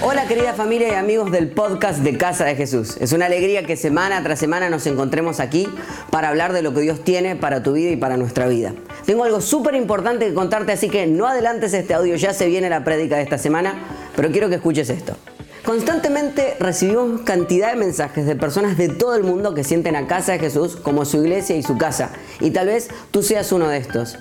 Hola 0.00 0.28
querida 0.28 0.54
familia 0.54 0.88
y 0.88 0.94
amigos 0.94 1.32
del 1.32 1.50
podcast 1.50 1.98
de 2.00 2.16
Casa 2.16 2.44
de 2.44 2.54
Jesús. 2.54 2.96
Es 3.00 3.12
una 3.12 3.26
alegría 3.26 3.64
que 3.64 3.76
semana 3.76 4.22
tras 4.22 4.38
semana 4.38 4.70
nos 4.70 4.86
encontremos 4.86 5.40
aquí 5.40 5.68
para 6.10 6.28
hablar 6.28 6.52
de 6.52 6.62
lo 6.62 6.72
que 6.72 6.82
Dios 6.82 7.02
tiene 7.02 7.34
para 7.34 7.64
tu 7.64 7.72
vida 7.72 7.90
y 7.90 7.96
para 7.96 8.16
nuestra 8.16 8.46
vida. 8.46 8.74
Tengo 9.06 9.24
algo 9.24 9.40
súper 9.40 9.74
importante 9.74 10.28
que 10.28 10.34
contarte, 10.34 10.70
así 10.70 10.88
que 10.88 11.08
no 11.08 11.26
adelantes 11.26 11.74
este 11.74 11.94
audio, 11.94 12.14
ya 12.14 12.32
se 12.32 12.46
viene 12.46 12.70
la 12.70 12.84
prédica 12.84 13.16
de 13.16 13.22
esta 13.22 13.38
semana, 13.38 13.74
pero 14.14 14.30
quiero 14.30 14.48
que 14.48 14.54
escuches 14.54 14.88
esto. 14.88 15.16
Constantemente 15.64 16.56
recibimos 16.60 17.22
cantidad 17.22 17.70
de 17.70 17.76
mensajes 17.76 18.24
de 18.24 18.36
personas 18.36 18.78
de 18.78 18.88
todo 18.88 19.16
el 19.16 19.24
mundo 19.24 19.52
que 19.52 19.64
sienten 19.64 19.96
a 19.96 20.06
Casa 20.06 20.30
de 20.30 20.38
Jesús 20.38 20.76
como 20.76 21.04
su 21.06 21.24
iglesia 21.24 21.56
y 21.56 21.64
su 21.64 21.76
casa, 21.76 22.10
y 22.38 22.52
tal 22.52 22.68
vez 22.68 22.88
tú 23.10 23.24
seas 23.24 23.50
uno 23.50 23.68
de 23.68 23.78
estos. 23.78 24.16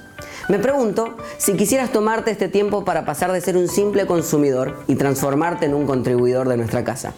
Me 0.50 0.60
pregunto 0.60 1.18
si 1.38 1.58
quisieras 1.58 1.92
tomarte 1.92 2.32
este 2.32 2.48
tiempo 2.48 2.86
para 2.86 3.04
pasar 3.04 3.34
de 3.34 3.42
ser 3.42 3.58
un 3.58 3.68
simple 3.68 4.06
consumidor 4.06 4.78
y 4.88 4.96
transformarte 4.96 5.66
en 5.66 5.74
un 5.74 5.86
contribuidor 5.86 6.48
de 6.48 6.56
nuestra 6.56 6.86
casa. 6.86 7.14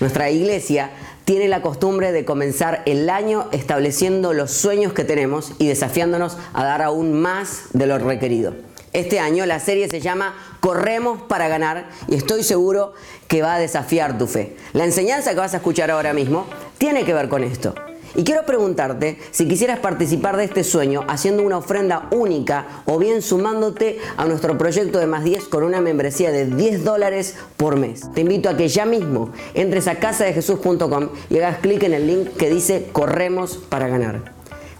Nuestra 0.00 0.30
iglesia 0.30 0.90
tiene 1.26 1.46
la 1.46 1.60
costumbre 1.60 2.10
de 2.10 2.24
comenzar 2.24 2.82
el 2.86 3.10
año 3.10 3.48
estableciendo 3.52 4.32
los 4.32 4.52
sueños 4.52 4.94
que 4.94 5.04
tenemos 5.04 5.52
y 5.58 5.68
desafiándonos 5.68 6.38
a 6.54 6.64
dar 6.64 6.80
aún 6.80 7.12
más 7.12 7.64
de 7.74 7.86
lo 7.86 7.98
requerido. 7.98 8.54
Este 8.94 9.20
año 9.20 9.44
la 9.44 9.60
serie 9.60 9.86
se 9.90 10.00
llama 10.00 10.34
Corremos 10.60 11.20
para 11.20 11.48
ganar 11.48 11.90
y 12.08 12.14
estoy 12.14 12.42
seguro 12.42 12.94
que 13.28 13.42
va 13.42 13.56
a 13.56 13.58
desafiar 13.58 14.16
tu 14.16 14.26
fe. 14.26 14.56
La 14.72 14.86
enseñanza 14.86 15.32
que 15.32 15.40
vas 15.40 15.52
a 15.52 15.58
escuchar 15.58 15.90
ahora 15.90 16.14
mismo 16.14 16.46
tiene 16.78 17.04
que 17.04 17.12
ver 17.12 17.28
con 17.28 17.44
esto. 17.44 17.74
Y 18.14 18.24
quiero 18.24 18.44
preguntarte 18.44 19.18
si 19.30 19.46
quisieras 19.46 19.78
participar 19.78 20.36
de 20.36 20.44
este 20.44 20.64
sueño 20.64 21.04
haciendo 21.08 21.42
una 21.42 21.58
ofrenda 21.58 22.08
única 22.10 22.82
o 22.86 22.98
bien 22.98 23.22
sumándote 23.22 23.98
a 24.16 24.24
nuestro 24.24 24.58
proyecto 24.58 24.98
de 24.98 25.06
más 25.06 25.24
10 25.24 25.44
con 25.44 25.62
una 25.62 25.80
membresía 25.80 26.32
de 26.32 26.46
10 26.46 26.84
dólares 26.84 27.36
por 27.56 27.76
mes. 27.76 28.12
Te 28.12 28.22
invito 28.22 28.48
a 28.48 28.56
que 28.56 28.68
ya 28.68 28.84
mismo 28.84 29.30
entres 29.54 29.86
a 29.86 29.96
casadejesús.com 29.96 31.08
y 31.28 31.38
hagas 31.38 31.58
clic 31.58 31.82
en 31.84 31.94
el 31.94 32.06
link 32.06 32.36
que 32.36 32.50
dice 32.50 32.88
Corremos 32.92 33.56
para 33.56 33.88
ganar. 33.88 34.32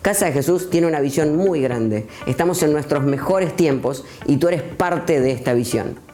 Casa 0.03 0.27
de 0.27 0.33
Jesús 0.33 0.70
tiene 0.70 0.86
una 0.86 1.01
visión 1.01 1.36
muy 1.36 1.61
grande. 1.61 2.06
Estamos 2.27 2.62
en 2.62 2.73
nuestros 2.73 3.05
mejores 3.05 3.55
tiempos 3.55 4.05
y 4.27 4.39
tú 4.39 4.48
eres 4.48 4.62
parte 4.62 5.20
de 5.20 5.33
esta 5.33 5.53
visión. 5.53 6.09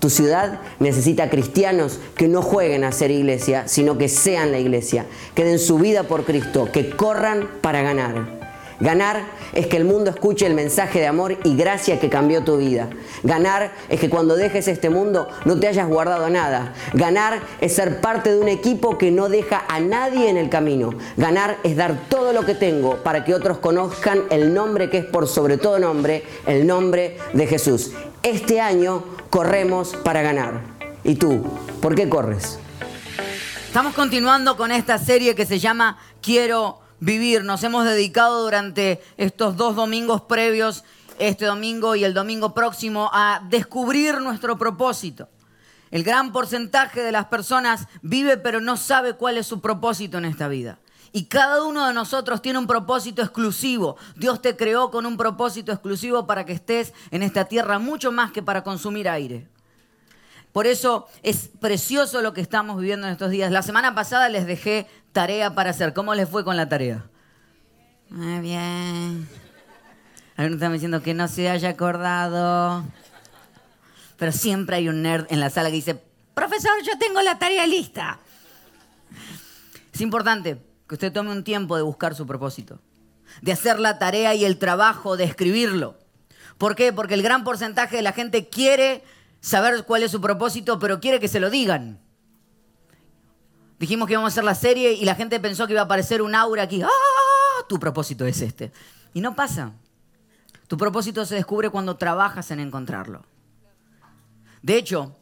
Tu 0.00 0.08
ciudad 0.08 0.60
necesita 0.78 1.28
cristianos 1.28 2.00
que 2.16 2.26
no 2.26 2.40
jueguen 2.40 2.84
a 2.84 2.92
ser 2.92 3.10
iglesia, 3.10 3.68
sino 3.68 3.98
que 3.98 4.08
sean 4.08 4.50
la 4.50 4.58
iglesia, 4.58 5.04
que 5.34 5.44
den 5.44 5.58
su 5.58 5.78
vida 5.78 6.04
por 6.04 6.24
Cristo, 6.24 6.70
que 6.72 6.90
corran 6.90 7.48
para 7.60 7.82
ganar. 7.82 8.40
Ganar 8.80 9.20
es 9.52 9.66
que 9.66 9.76
el 9.76 9.84
mundo 9.84 10.08
escuche 10.08 10.46
el 10.46 10.54
mensaje 10.54 11.00
de 11.00 11.06
amor 11.06 11.36
y 11.44 11.54
gracia 11.54 12.00
que 12.00 12.08
cambió 12.08 12.42
tu 12.44 12.56
vida. 12.56 12.88
Ganar 13.22 13.72
es 13.90 14.00
que 14.00 14.08
cuando 14.08 14.36
dejes 14.36 14.68
este 14.68 14.88
mundo 14.88 15.28
no 15.44 15.60
te 15.60 15.68
hayas 15.68 15.86
guardado 15.86 16.30
nada. 16.30 16.72
Ganar 16.94 17.40
es 17.60 17.74
ser 17.74 18.00
parte 18.00 18.32
de 18.32 18.40
un 18.40 18.48
equipo 18.48 18.96
que 18.96 19.10
no 19.10 19.28
deja 19.28 19.64
a 19.68 19.80
nadie 19.80 20.30
en 20.30 20.38
el 20.38 20.48
camino. 20.48 20.94
Ganar 21.18 21.58
es 21.62 21.76
dar 21.76 22.08
todo 22.08 22.32
lo 22.32 22.46
que 22.46 22.54
tengo 22.54 22.96
para 23.02 23.22
que 23.22 23.34
otros 23.34 23.58
conozcan 23.58 24.22
el 24.30 24.54
nombre 24.54 24.88
que 24.88 24.96
es 24.96 25.04
por 25.04 25.28
sobre 25.28 25.58
todo 25.58 25.78
nombre, 25.78 26.24
el 26.46 26.66
nombre 26.66 27.18
de 27.34 27.46
Jesús. 27.46 27.92
Este 28.22 28.60
año 28.60 29.02
corremos 29.30 29.96
para 29.96 30.20
ganar. 30.20 30.60
¿Y 31.04 31.14
tú? 31.14 31.42
¿Por 31.80 31.94
qué 31.94 32.06
corres? 32.06 32.58
Estamos 33.66 33.94
continuando 33.94 34.58
con 34.58 34.72
esta 34.72 34.98
serie 34.98 35.34
que 35.34 35.46
se 35.46 35.58
llama 35.58 35.96
Quiero 36.20 36.80
vivir. 36.98 37.44
Nos 37.44 37.64
hemos 37.64 37.86
dedicado 37.86 38.42
durante 38.42 39.02
estos 39.16 39.56
dos 39.56 39.74
domingos 39.74 40.20
previos, 40.20 40.84
este 41.18 41.46
domingo 41.46 41.96
y 41.96 42.04
el 42.04 42.12
domingo 42.12 42.52
próximo, 42.52 43.08
a 43.10 43.40
descubrir 43.48 44.20
nuestro 44.20 44.58
propósito. 44.58 45.30
El 45.90 46.04
gran 46.04 46.30
porcentaje 46.30 47.00
de 47.00 47.12
las 47.12 47.24
personas 47.26 47.88
vive 48.02 48.36
pero 48.36 48.60
no 48.60 48.76
sabe 48.76 49.14
cuál 49.14 49.38
es 49.38 49.46
su 49.46 49.62
propósito 49.62 50.18
en 50.18 50.26
esta 50.26 50.46
vida. 50.46 50.78
Y 51.12 51.24
cada 51.24 51.64
uno 51.64 51.86
de 51.86 51.94
nosotros 51.94 52.40
tiene 52.40 52.58
un 52.58 52.66
propósito 52.66 53.22
exclusivo. 53.22 53.96
Dios 54.16 54.40
te 54.40 54.56
creó 54.56 54.90
con 54.90 55.06
un 55.06 55.16
propósito 55.16 55.72
exclusivo 55.72 56.26
para 56.26 56.44
que 56.44 56.52
estés 56.52 56.92
en 57.10 57.22
esta 57.22 57.46
tierra 57.46 57.78
mucho 57.78 58.12
más 58.12 58.30
que 58.30 58.42
para 58.42 58.62
consumir 58.62 59.08
aire. 59.08 59.48
Por 60.52 60.66
eso 60.66 61.06
es 61.22 61.50
precioso 61.60 62.22
lo 62.22 62.32
que 62.32 62.40
estamos 62.40 62.80
viviendo 62.80 63.06
en 63.06 63.12
estos 63.12 63.30
días. 63.30 63.50
La 63.50 63.62
semana 63.62 63.94
pasada 63.94 64.28
les 64.28 64.46
dejé 64.46 64.86
tarea 65.12 65.54
para 65.54 65.70
hacer. 65.70 65.92
¿Cómo 65.94 66.14
les 66.14 66.28
fue 66.28 66.44
con 66.44 66.56
la 66.56 66.68
tarea? 66.68 67.06
Muy 68.08 68.40
bien. 68.40 69.28
Algunos 70.36 70.56
están 70.56 70.72
diciendo 70.72 71.02
que 71.02 71.14
no 71.14 71.28
se 71.28 71.50
haya 71.50 71.70
acordado. 71.70 72.84
Pero 74.16 74.32
siempre 74.32 74.76
hay 74.76 74.88
un 74.88 75.02
nerd 75.02 75.26
en 75.30 75.40
la 75.40 75.50
sala 75.50 75.70
que 75.70 75.76
dice, 75.76 76.02
profesor, 76.34 76.72
yo 76.84 76.98
tengo 76.98 77.20
la 77.22 77.38
tarea 77.38 77.66
lista. 77.66 78.18
Es 79.92 80.00
importante 80.00 80.69
que 80.90 80.96
usted 80.96 81.12
tome 81.12 81.30
un 81.30 81.44
tiempo 81.44 81.76
de 81.76 81.82
buscar 81.82 82.16
su 82.16 82.26
propósito, 82.26 82.80
de 83.42 83.52
hacer 83.52 83.78
la 83.78 84.00
tarea 84.00 84.34
y 84.34 84.44
el 84.44 84.58
trabajo, 84.58 85.16
de 85.16 85.22
escribirlo. 85.22 85.96
¿Por 86.58 86.74
qué? 86.74 86.92
Porque 86.92 87.14
el 87.14 87.22
gran 87.22 87.44
porcentaje 87.44 87.94
de 87.94 88.02
la 88.02 88.12
gente 88.12 88.48
quiere 88.48 89.04
saber 89.40 89.84
cuál 89.84 90.02
es 90.02 90.10
su 90.10 90.20
propósito, 90.20 90.80
pero 90.80 90.98
quiere 90.98 91.20
que 91.20 91.28
se 91.28 91.38
lo 91.38 91.48
digan. 91.48 92.00
Dijimos 93.78 94.08
que 94.08 94.14
íbamos 94.14 94.32
a 94.32 94.34
hacer 94.34 94.42
la 94.42 94.56
serie 94.56 94.94
y 94.94 95.04
la 95.04 95.14
gente 95.14 95.38
pensó 95.38 95.68
que 95.68 95.74
iba 95.74 95.82
a 95.82 95.84
aparecer 95.84 96.22
un 96.22 96.34
aura 96.34 96.64
aquí. 96.64 96.82
¡Ah! 96.82 96.88
Tu 97.68 97.78
propósito 97.78 98.26
es 98.26 98.42
este. 98.42 98.72
Y 99.14 99.20
no 99.20 99.36
pasa. 99.36 99.70
Tu 100.66 100.76
propósito 100.76 101.24
se 101.24 101.36
descubre 101.36 101.70
cuando 101.70 101.98
trabajas 101.98 102.50
en 102.50 102.58
encontrarlo. 102.58 103.24
De 104.60 104.74
hecho, 104.76 105.14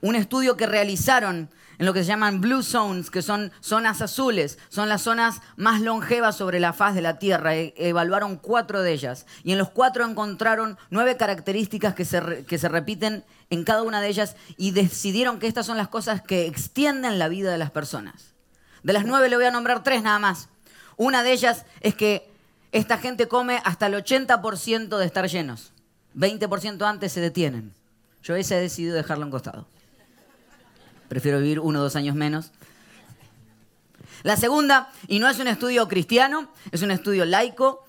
un 0.00 0.14
estudio 0.14 0.56
que 0.56 0.68
realizaron 0.68 1.50
en 1.82 1.86
lo 1.86 1.92
que 1.92 2.04
se 2.04 2.10
llaman 2.10 2.40
blue 2.40 2.62
zones, 2.62 3.10
que 3.10 3.22
son 3.22 3.50
zonas 3.58 4.02
azules, 4.02 4.56
son 4.68 4.88
las 4.88 5.02
zonas 5.02 5.40
más 5.56 5.80
longevas 5.80 6.36
sobre 6.36 6.60
la 6.60 6.72
faz 6.72 6.94
de 6.94 7.02
la 7.02 7.18
Tierra. 7.18 7.56
E 7.56 7.74
evaluaron 7.76 8.36
cuatro 8.36 8.82
de 8.82 8.92
ellas 8.92 9.26
y 9.42 9.50
en 9.50 9.58
los 9.58 9.70
cuatro 9.70 10.08
encontraron 10.08 10.78
nueve 10.90 11.16
características 11.16 11.96
que 11.96 12.04
se, 12.04 12.68
repiten 12.68 13.24
en 13.50 13.64
cada 13.64 13.82
una 13.82 14.00
de 14.00 14.06
ellas 14.06 14.36
y 14.56 14.70
decidieron 14.70 15.40
que 15.40 15.48
estas 15.48 15.66
son 15.66 15.76
las 15.76 15.88
cosas 15.88 16.22
que 16.22 16.46
extienden 16.46 17.18
la 17.18 17.26
vida 17.26 17.50
de 17.50 17.58
las 17.58 17.72
personas. 17.72 18.32
De 18.84 18.92
las 18.92 19.04
nueve 19.04 19.28
le 19.28 19.34
voy 19.34 19.46
a 19.46 19.50
nombrar 19.50 19.82
tres 19.82 20.04
nada 20.04 20.20
más. 20.20 20.50
Una 20.96 21.24
de 21.24 21.32
ellas 21.32 21.64
es 21.80 21.96
que 21.96 22.30
esta 22.70 22.98
gente 22.98 23.26
come 23.26 23.60
hasta 23.64 23.88
el 23.88 23.94
80% 23.94 24.98
de 24.98 25.04
estar 25.04 25.28
llenos. 25.28 25.72
20% 26.16 26.88
antes 26.88 27.10
se 27.10 27.20
detienen. 27.20 27.74
Yo 28.22 28.36
ese 28.36 28.56
he 28.56 28.60
decidido 28.60 28.94
dejarlo 28.94 29.24
en 29.24 29.32
costado 29.32 29.66
prefiero 31.12 31.40
vivir 31.40 31.60
uno 31.60 31.80
o 31.80 31.82
dos 31.82 31.94
años 31.94 32.16
menos. 32.16 32.52
La 34.22 34.38
segunda, 34.38 34.90
y 35.08 35.18
no 35.18 35.28
es 35.28 35.38
un 35.40 35.46
estudio 35.46 35.86
cristiano, 35.86 36.50
es 36.70 36.80
un 36.80 36.90
estudio 36.90 37.26
laico, 37.26 37.84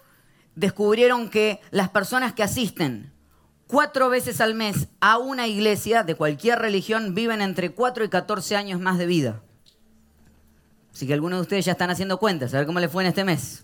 descubrieron 0.55 1.29
que 1.29 1.61
las 1.71 1.87
personas 1.87 2.33
que 2.33 2.43
asisten 2.43 3.13
cuatro 3.65 4.09
veces 4.09 4.41
al 4.41 4.55
mes 4.55 4.89
a 4.99 5.19
una 5.19 5.47
iglesia 5.47 6.03
de 6.03 6.15
cualquier 6.15 6.59
religión 6.59 7.15
viven 7.15 7.41
entre 7.41 7.71
4 7.71 8.03
y 8.03 8.09
14 8.09 8.57
años 8.57 8.81
más 8.81 8.97
de 8.97 9.05
vida. 9.05 9.41
Así 10.93 11.07
que 11.07 11.13
algunos 11.13 11.37
de 11.37 11.43
ustedes 11.43 11.63
ya 11.63 11.71
están 11.71 11.91
haciendo 11.91 12.19
cuentas, 12.19 12.53
a 12.53 12.57
ver 12.57 12.65
cómo 12.65 12.81
les 12.81 12.91
fue 12.91 13.03
en 13.03 13.07
este 13.07 13.23
mes. 13.23 13.63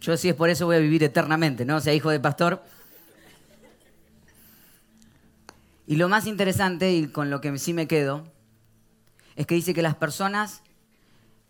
Yo 0.00 0.16
si 0.16 0.30
es 0.30 0.34
por 0.34 0.48
eso 0.48 0.64
voy 0.64 0.76
a 0.76 0.78
vivir 0.78 1.04
eternamente, 1.04 1.66
¿no? 1.66 1.76
O 1.76 1.80
sea, 1.80 1.92
hijo 1.92 2.08
de 2.08 2.18
pastor. 2.18 2.62
Y 5.86 5.96
lo 5.96 6.08
más 6.08 6.26
interesante, 6.26 6.92
y 6.92 7.06
con 7.06 7.30
lo 7.30 7.40
que 7.40 7.56
sí 7.58 7.72
me 7.72 7.86
quedo, 7.86 8.24
es 9.36 9.46
que 9.46 9.54
dice 9.54 9.74
que 9.74 9.82
las 9.82 9.94
personas 9.94 10.62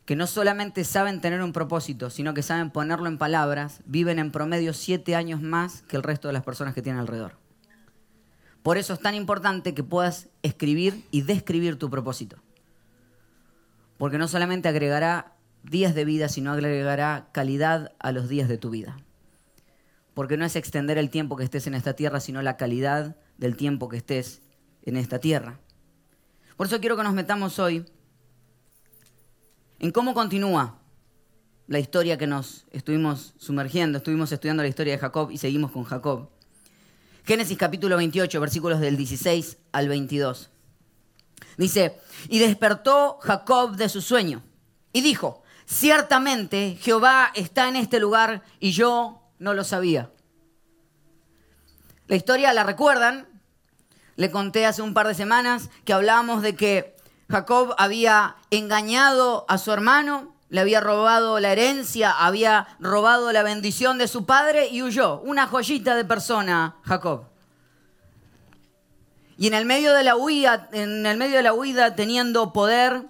que 0.05 0.15
no 0.15 0.27
solamente 0.27 0.85
saben 0.85 1.21
tener 1.21 1.43
un 1.43 1.53
propósito, 1.53 2.11
sino 2.11 2.33
que 2.33 2.43
saben 2.43 2.71
ponerlo 2.71 3.09
en 3.09 3.19
palabras, 3.19 3.81
viven 3.87 4.21
en 4.21 4.31
promedio 4.31 4.73
siete 4.73 5.17
años 5.17 5.43
más 5.43 5.83
que 5.83 5.97
el 5.97 6.05
resto 6.05 6.29
de 6.29 6.35
las 6.35 6.45
personas 6.45 6.75
que 6.75 6.83
tienen 6.83 7.01
alrededor. 7.01 7.39
Por 8.63 8.79
eso 8.79 8.95
es 8.95 9.01
tan 9.01 9.15
importante 9.15 9.75
que 9.75 9.83
puedas 9.83 10.29
escribir 10.43 11.05
y 11.11 11.23
describir 11.23 11.77
tu 11.77 11.91
propósito. 11.91 12.37
Porque 13.99 14.19
no 14.19 14.29
solamente 14.29 14.69
agregará 14.69 15.35
días 15.65 15.95
de 15.95 16.05
vida, 16.05 16.29
sino 16.29 16.53
agregará 16.53 17.29
calidad 17.33 17.93
a 17.99 18.13
los 18.13 18.29
días 18.29 18.49
de 18.49 18.59
tu 18.59 18.71
vida. 18.71 18.97
Porque 20.15 20.37
no 20.37 20.45
es 20.45 20.57
extender 20.57 20.99
el 20.99 21.11
tiempo 21.11 21.37
que 21.37 21.45
estés 21.45 21.67
en 21.67 21.75
esta 21.75 21.95
tierra, 21.95 22.21
sino 22.21 22.43
la 22.43 22.57
calidad 22.57 23.17
del 23.39 23.57
tiempo 23.57 23.89
que 23.89 23.97
estés 23.97 24.43
en 24.83 24.97
esta 24.97 25.19
tierra. 25.19 25.59
Por 26.57 26.67
eso 26.67 26.81
quiero 26.81 26.97
que 26.97 27.03
nos 27.03 27.15
metamos 27.15 27.59
hoy 27.59 27.85
en 29.79 29.91
cómo 29.91 30.15
continúa 30.15 30.79
la 31.67 31.79
historia 31.79 32.17
que 32.17 32.27
nos 32.27 32.65
estuvimos 32.71 33.35
sumergiendo. 33.39 33.99
Estuvimos 33.99 34.33
estudiando 34.33 34.63
la 34.63 34.69
historia 34.69 34.95
de 34.95 34.99
Jacob 34.99 35.31
y 35.31 35.39
seguimos 35.39 35.73
con 35.73 35.85
Jacob. 35.85 36.31
Génesis 37.25 37.59
capítulo 37.59 37.97
28, 37.97 38.41
versículos 38.41 38.81
del 38.81 38.97
16 38.97 39.59
al 39.73 39.89
22. 39.89 40.51
Dice, 41.57 41.99
y 42.29 42.39
despertó 42.39 43.19
Jacob 43.21 43.77
de 43.77 43.89
su 43.89 44.01
sueño 44.01 44.43
y 44.93 45.01
dijo, 45.01 45.43
ciertamente 45.67 46.79
Jehová 46.81 47.33
está 47.35 47.69
en 47.69 47.77
este 47.77 47.99
lugar 47.99 48.43
y 48.61 48.71
yo 48.71 49.23
no 49.39 49.55
lo 49.55 49.65
sabía. 49.65 50.11
La 52.09 52.17
historia 52.17 52.53
la 52.53 52.65
recuerdan. 52.65 53.27
le 54.17 54.31
conté 54.31 54.65
hace 54.65 54.81
un 54.81 54.95
par 54.95 55.07
de 55.09 55.15
semanas 55.15 55.69
que 55.85 55.93
hablábamos 55.93 56.41
de 56.41 56.57
que 56.57 56.97
Jacob 57.29 57.75
había 57.77 58.37
engañado 58.51 59.45
a 59.49 59.59
su 59.59 59.73
hermano, 59.73 60.35
le 60.49 60.61
había 60.61 60.81
robado 60.81 61.41
la 61.41 61.53
herencia, 61.53 62.13
había 62.13 62.69
robado 62.79 63.33
la 63.33 63.43
bendición 63.43 63.99
de 63.99 64.09
su 64.09 64.25
padre 64.25 64.69
y 64.69 64.83
huyó. 64.83 65.21
Una 65.21 65.47
joyita 65.49 65.97
de 65.97 66.05
persona, 66.05 66.77
Jacob. 66.85 67.25
Y 69.37 69.49
en 69.49 69.55
el 69.55 69.67
medio 69.67 69.93
de 69.93 70.05
la 70.05 70.17
huida, 70.17 70.69
teniendo 71.95 72.53
poder 72.53 73.03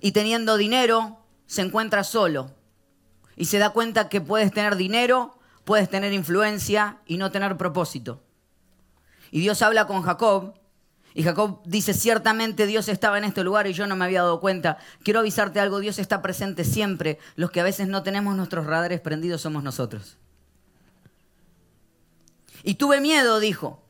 y 0.00 0.12
teniendo 0.12 0.56
dinero, 0.56 1.18
se 1.46 1.62
encuentra 1.62 2.02
solo. 2.02 2.50
Y 3.36 3.44
se 3.44 3.58
da 3.58 3.70
cuenta 3.70 4.08
que 4.08 4.20
puedes 4.20 4.50
tener 4.52 4.76
dinero, 4.76 5.38
puedes 5.64 5.88
tener 5.88 6.12
influencia 6.12 6.98
y 7.06 7.16
no 7.16 7.30
tener 7.30 7.56
propósito. 7.56 8.22
Y 9.30 9.40
Dios 9.40 9.62
habla 9.62 9.86
con 9.86 10.02
Jacob. 10.02 10.54
Y 11.14 11.22
Jacob 11.22 11.60
dice, 11.64 11.94
ciertamente 11.94 12.66
Dios 12.66 12.88
estaba 12.88 13.18
en 13.18 13.24
este 13.24 13.44
lugar 13.44 13.66
y 13.66 13.72
yo 13.72 13.86
no 13.86 13.96
me 13.96 14.04
había 14.04 14.22
dado 14.22 14.40
cuenta. 14.40 14.78
Quiero 15.02 15.20
avisarte 15.20 15.60
algo, 15.60 15.78
Dios 15.78 15.98
está 15.98 16.22
presente 16.22 16.64
siempre. 16.64 17.18
Los 17.36 17.50
que 17.50 17.60
a 17.60 17.64
veces 17.64 17.88
no 17.88 18.02
tenemos 18.02 18.36
nuestros 18.36 18.66
radares 18.66 19.00
prendidos 19.00 19.40
somos 19.40 19.62
nosotros. 19.62 20.16
Y 22.62 22.74
tuve 22.74 23.00
miedo, 23.00 23.38
dijo. 23.40 23.82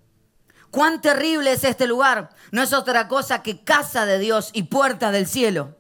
Cuán 0.71 1.01
terrible 1.01 1.53
es 1.53 1.65
este 1.65 1.87
lugar. 1.87 2.31
No 2.51 2.63
es 2.63 2.73
otra 2.73 3.09
cosa 3.09 3.43
que 3.43 3.63
casa 3.63 4.07
de 4.07 4.19
Dios 4.19 4.51
y 4.53 4.65
puerta 4.65 5.13
del 5.13 5.27
cielo. 5.27 5.77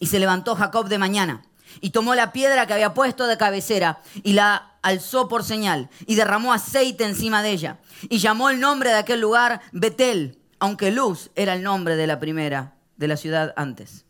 Y 0.00 0.06
se 0.06 0.18
levantó 0.18 0.56
Jacob 0.56 0.88
de 0.88 0.98
mañana 0.98 1.47
y 1.80 1.90
tomó 1.90 2.14
la 2.14 2.32
piedra 2.32 2.66
que 2.66 2.74
había 2.74 2.94
puesto 2.94 3.26
de 3.26 3.36
cabecera 3.36 4.00
y 4.22 4.32
la 4.32 4.74
alzó 4.82 5.28
por 5.28 5.44
señal 5.44 5.90
y 6.06 6.14
derramó 6.14 6.52
aceite 6.52 7.04
encima 7.04 7.42
de 7.42 7.50
ella 7.50 7.78
y 8.08 8.18
llamó 8.18 8.50
el 8.50 8.60
nombre 8.60 8.90
de 8.90 8.96
aquel 8.96 9.20
lugar 9.20 9.60
Betel, 9.72 10.38
aunque 10.58 10.90
Luz 10.90 11.30
era 11.34 11.54
el 11.54 11.62
nombre 11.62 11.96
de 11.96 12.06
la 12.06 12.18
primera 12.18 12.74
de 12.96 13.08
la 13.08 13.16
ciudad 13.16 13.52
antes. 13.56 14.04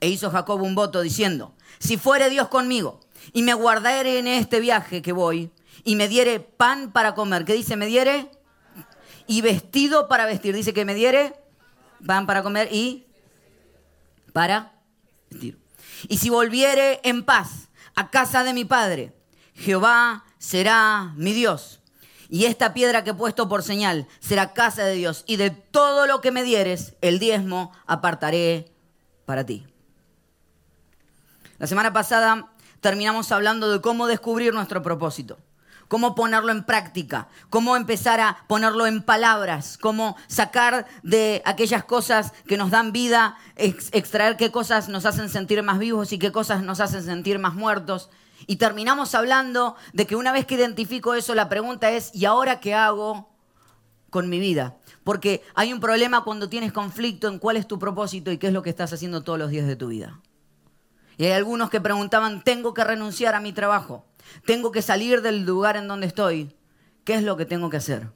E 0.00 0.08
hizo 0.08 0.30
Jacob 0.30 0.62
un 0.62 0.74
voto 0.74 1.00
diciendo, 1.00 1.54
si 1.78 1.96
fuere 1.96 2.30
Dios 2.30 2.48
conmigo 2.48 3.00
y 3.32 3.42
me 3.42 3.54
guardare 3.54 4.18
en 4.18 4.28
este 4.28 4.60
viaje 4.60 5.02
que 5.02 5.12
voy 5.12 5.50
y 5.84 5.96
me 5.96 6.08
diere 6.08 6.40
pan 6.40 6.92
para 6.92 7.14
comer, 7.14 7.44
¿qué 7.44 7.54
dice? 7.54 7.76
Me 7.76 7.86
diere 7.86 8.30
y 9.26 9.40
vestido 9.40 10.08
para 10.08 10.26
vestir, 10.26 10.54
dice 10.54 10.72
que 10.72 10.84
me 10.84 10.94
diere 10.94 11.34
pan 12.06 12.26
para 12.26 12.42
comer 12.42 12.68
y 12.72 13.06
para 14.32 14.72
vestir. 15.30 15.65
Y 16.08 16.18
si 16.18 16.30
volviere 16.30 17.00
en 17.04 17.24
paz 17.24 17.68
a 17.94 18.10
casa 18.10 18.44
de 18.44 18.52
mi 18.52 18.64
padre, 18.64 19.14
Jehová 19.54 20.24
será 20.38 21.12
mi 21.16 21.32
Dios. 21.32 21.80
Y 22.28 22.46
esta 22.46 22.74
piedra 22.74 23.04
que 23.04 23.10
he 23.10 23.14
puesto 23.14 23.48
por 23.48 23.62
señal 23.62 24.08
será 24.20 24.52
casa 24.52 24.84
de 24.84 24.94
Dios. 24.94 25.24
Y 25.26 25.36
de 25.36 25.50
todo 25.50 26.06
lo 26.06 26.20
que 26.20 26.32
me 26.32 26.42
dieres, 26.42 26.94
el 27.00 27.18
diezmo 27.18 27.72
apartaré 27.86 28.72
para 29.24 29.46
ti. 29.46 29.66
La 31.58 31.66
semana 31.66 31.92
pasada 31.92 32.52
terminamos 32.80 33.32
hablando 33.32 33.70
de 33.70 33.80
cómo 33.80 34.06
descubrir 34.06 34.52
nuestro 34.52 34.82
propósito 34.82 35.38
cómo 35.88 36.14
ponerlo 36.14 36.52
en 36.52 36.64
práctica, 36.64 37.28
cómo 37.50 37.76
empezar 37.76 38.20
a 38.20 38.44
ponerlo 38.46 38.86
en 38.86 39.02
palabras, 39.02 39.78
cómo 39.78 40.16
sacar 40.26 40.86
de 41.02 41.42
aquellas 41.44 41.84
cosas 41.84 42.32
que 42.46 42.56
nos 42.56 42.70
dan 42.70 42.92
vida, 42.92 43.36
extraer 43.56 44.36
qué 44.36 44.50
cosas 44.50 44.88
nos 44.88 45.06
hacen 45.06 45.28
sentir 45.28 45.62
más 45.62 45.78
vivos 45.78 46.12
y 46.12 46.18
qué 46.18 46.32
cosas 46.32 46.62
nos 46.62 46.80
hacen 46.80 47.04
sentir 47.04 47.38
más 47.38 47.54
muertos. 47.54 48.10
Y 48.46 48.56
terminamos 48.56 49.14
hablando 49.14 49.76
de 49.92 50.06
que 50.06 50.16
una 50.16 50.32
vez 50.32 50.46
que 50.46 50.56
identifico 50.56 51.14
eso, 51.14 51.34
la 51.34 51.48
pregunta 51.48 51.90
es, 51.90 52.14
¿y 52.14 52.26
ahora 52.26 52.60
qué 52.60 52.74
hago 52.74 53.30
con 54.10 54.28
mi 54.28 54.38
vida? 54.38 54.76
Porque 55.04 55.42
hay 55.54 55.72
un 55.72 55.80
problema 55.80 56.24
cuando 56.24 56.48
tienes 56.48 56.72
conflicto 56.72 57.28
en 57.28 57.38
cuál 57.38 57.56
es 57.56 57.66
tu 57.66 57.78
propósito 57.78 58.30
y 58.30 58.38
qué 58.38 58.48
es 58.48 58.52
lo 58.52 58.62
que 58.62 58.70
estás 58.70 58.92
haciendo 58.92 59.22
todos 59.22 59.38
los 59.38 59.50
días 59.50 59.66
de 59.66 59.76
tu 59.76 59.88
vida. 59.88 60.20
Y 61.16 61.24
hay 61.24 61.32
algunos 61.32 61.70
que 61.70 61.80
preguntaban, 61.80 62.44
¿tengo 62.44 62.74
que 62.74 62.84
renunciar 62.84 63.34
a 63.34 63.40
mi 63.40 63.52
trabajo? 63.52 64.04
Tengo 64.44 64.72
que 64.72 64.82
salir 64.82 65.22
del 65.22 65.44
lugar 65.44 65.76
en 65.76 65.88
donde 65.88 66.06
estoy. 66.06 66.54
¿Qué 67.04 67.14
es 67.14 67.22
lo 67.22 67.36
que 67.36 67.46
tengo 67.46 67.70
que 67.70 67.76
hacer? 67.76 68.10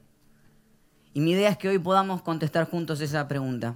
Y 1.13 1.21
mi 1.21 1.31
idea 1.31 1.49
es 1.49 1.57
que 1.57 1.69
hoy 1.69 1.79
podamos 1.79 2.21
contestar 2.21 2.69
juntos 2.69 3.01
esa 3.01 3.27
pregunta. 3.27 3.75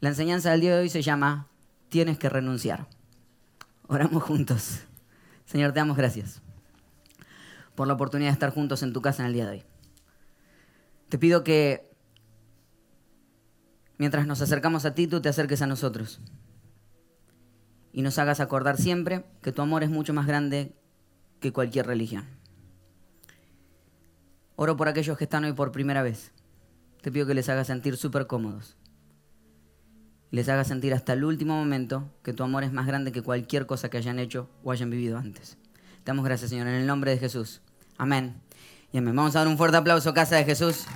La 0.00 0.10
enseñanza 0.10 0.50
del 0.50 0.60
día 0.60 0.74
de 0.74 0.82
hoy 0.82 0.88
se 0.88 1.02
llama 1.02 1.48
Tienes 1.88 2.18
que 2.18 2.28
renunciar. 2.28 2.88
Oramos 3.86 4.22
juntos. 4.22 4.80
Señor, 5.44 5.72
te 5.72 5.80
damos 5.80 5.96
gracias 5.96 6.42
por 7.74 7.86
la 7.86 7.94
oportunidad 7.94 8.30
de 8.30 8.34
estar 8.34 8.50
juntos 8.50 8.82
en 8.82 8.92
tu 8.92 9.02
casa 9.02 9.22
en 9.22 9.28
el 9.28 9.34
día 9.34 9.46
de 9.46 9.50
hoy. 9.50 9.64
Te 11.08 11.18
pido 11.18 11.44
que 11.44 11.90
mientras 13.98 14.26
nos 14.26 14.40
acercamos 14.40 14.84
a 14.84 14.94
ti, 14.94 15.06
tú 15.06 15.20
te 15.20 15.28
acerques 15.28 15.62
a 15.62 15.66
nosotros 15.66 16.20
y 17.92 18.02
nos 18.02 18.18
hagas 18.18 18.40
acordar 18.40 18.76
siempre 18.76 19.24
que 19.40 19.52
tu 19.52 19.62
amor 19.62 19.84
es 19.84 19.90
mucho 19.90 20.12
más 20.12 20.26
grande 20.26 20.74
que 21.44 21.52
cualquier 21.52 21.86
religión. 21.86 22.24
Oro 24.56 24.78
por 24.78 24.88
aquellos 24.88 25.18
que 25.18 25.24
están 25.24 25.44
hoy 25.44 25.52
por 25.52 25.72
primera 25.72 26.02
vez. 26.02 26.32
Te 27.02 27.12
pido 27.12 27.26
que 27.26 27.34
les 27.34 27.50
hagas 27.50 27.66
sentir 27.66 27.98
súper 27.98 28.26
cómodos. 28.26 28.78
Les 30.30 30.48
hagas 30.48 30.68
sentir 30.68 30.94
hasta 30.94 31.12
el 31.12 31.22
último 31.22 31.54
momento 31.54 32.10
que 32.22 32.32
tu 32.32 32.44
amor 32.44 32.64
es 32.64 32.72
más 32.72 32.86
grande 32.86 33.12
que 33.12 33.20
cualquier 33.20 33.66
cosa 33.66 33.90
que 33.90 33.98
hayan 33.98 34.18
hecho 34.18 34.48
o 34.62 34.72
hayan 34.72 34.88
vivido 34.88 35.18
antes. 35.18 35.58
Te 36.02 36.12
damos 36.12 36.24
gracias, 36.24 36.48
Señor, 36.48 36.66
en 36.66 36.76
el 36.76 36.86
nombre 36.86 37.10
de 37.10 37.18
Jesús. 37.18 37.60
Amén. 37.98 38.40
Y 38.90 38.96
amén. 38.96 39.14
Vamos 39.14 39.36
a 39.36 39.40
dar 39.40 39.48
un 39.48 39.58
fuerte 39.58 39.76
aplauso, 39.76 40.14
Casa 40.14 40.36
de 40.36 40.44
Jesús. 40.46 40.86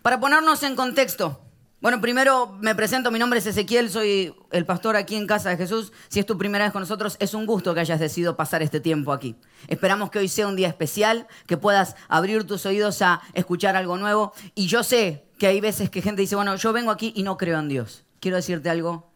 Para 0.00 0.20
ponernos 0.20 0.62
en 0.62 0.74
contexto, 0.74 1.45
bueno, 1.86 2.00
primero 2.00 2.58
me 2.60 2.74
presento, 2.74 3.12
mi 3.12 3.20
nombre 3.20 3.38
es 3.38 3.46
Ezequiel, 3.46 3.90
soy 3.90 4.34
el 4.50 4.66
pastor 4.66 4.96
aquí 4.96 5.14
en 5.14 5.28
Casa 5.28 5.50
de 5.50 5.56
Jesús. 5.56 5.92
Si 6.08 6.18
es 6.18 6.26
tu 6.26 6.36
primera 6.36 6.64
vez 6.64 6.72
con 6.72 6.80
nosotros, 6.80 7.16
es 7.20 7.32
un 7.32 7.46
gusto 7.46 7.74
que 7.74 7.78
hayas 7.78 8.00
decidido 8.00 8.36
pasar 8.36 8.60
este 8.60 8.80
tiempo 8.80 9.12
aquí. 9.12 9.36
Esperamos 9.68 10.10
que 10.10 10.18
hoy 10.18 10.26
sea 10.26 10.48
un 10.48 10.56
día 10.56 10.66
especial, 10.66 11.28
que 11.46 11.56
puedas 11.56 11.94
abrir 12.08 12.42
tus 12.42 12.66
oídos 12.66 13.02
a 13.02 13.20
escuchar 13.34 13.76
algo 13.76 13.98
nuevo. 13.98 14.32
Y 14.56 14.66
yo 14.66 14.82
sé 14.82 15.28
que 15.38 15.46
hay 15.46 15.60
veces 15.60 15.88
que 15.88 16.02
gente 16.02 16.22
dice, 16.22 16.34
bueno, 16.34 16.56
yo 16.56 16.72
vengo 16.72 16.90
aquí 16.90 17.12
y 17.14 17.22
no 17.22 17.36
creo 17.36 17.60
en 17.60 17.68
Dios. 17.68 18.02
Quiero 18.18 18.36
decirte 18.36 18.68
algo, 18.68 19.08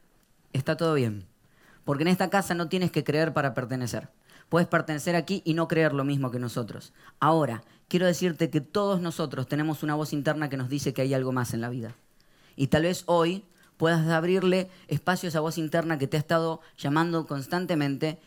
está 0.52 0.76
todo 0.76 0.94
bien. 0.94 1.26
Porque 1.84 2.04
en 2.04 2.08
esta 2.08 2.30
casa 2.30 2.54
no 2.54 2.68
tienes 2.68 2.92
que 2.92 3.02
creer 3.02 3.32
para 3.32 3.52
pertenecer. 3.52 4.10
Puedes 4.48 4.68
pertenecer 4.68 5.16
aquí 5.16 5.42
y 5.44 5.54
no 5.54 5.66
creer 5.66 5.92
lo 5.92 6.04
mismo 6.04 6.30
que 6.30 6.38
nosotros. 6.38 6.92
Ahora, 7.18 7.64
quiero 7.88 8.06
decirte 8.06 8.48
que 8.48 8.60
todos 8.60 9.00
nosotros 9.00 9.48
tenemos 9.48 9.82
una 9.82 9.96
voz 9.96 10.12
interna 10.12 10.48
que 10.48 10.56
nos 10.56 10.68
dice 10.68 10.94
que 10.94 11.02
hay 11.02 11.14
algo 11.14 11.32
más 11.32 11.52
en 11.52 11.62
la 11.62 11.68
vida. 11.68 11.96
Y 12.56 12.68
tal 12.68 12.82
vez 12.82 13.04
hoy 13.06 13.44
puedas 13.76 14.06
abrirle 14.08 14.68
espacio 14.88 15.26
a 15.26 15.30
esa 15.30 15.40
voz 15.40 15.58
interna 15.58 15.98
que 15.98 16.06
te 16.06 16.16
ha 16.16 16.20
estado 16.20 16.60
llamando 16.76 17.26
constantemente 17.26 18.18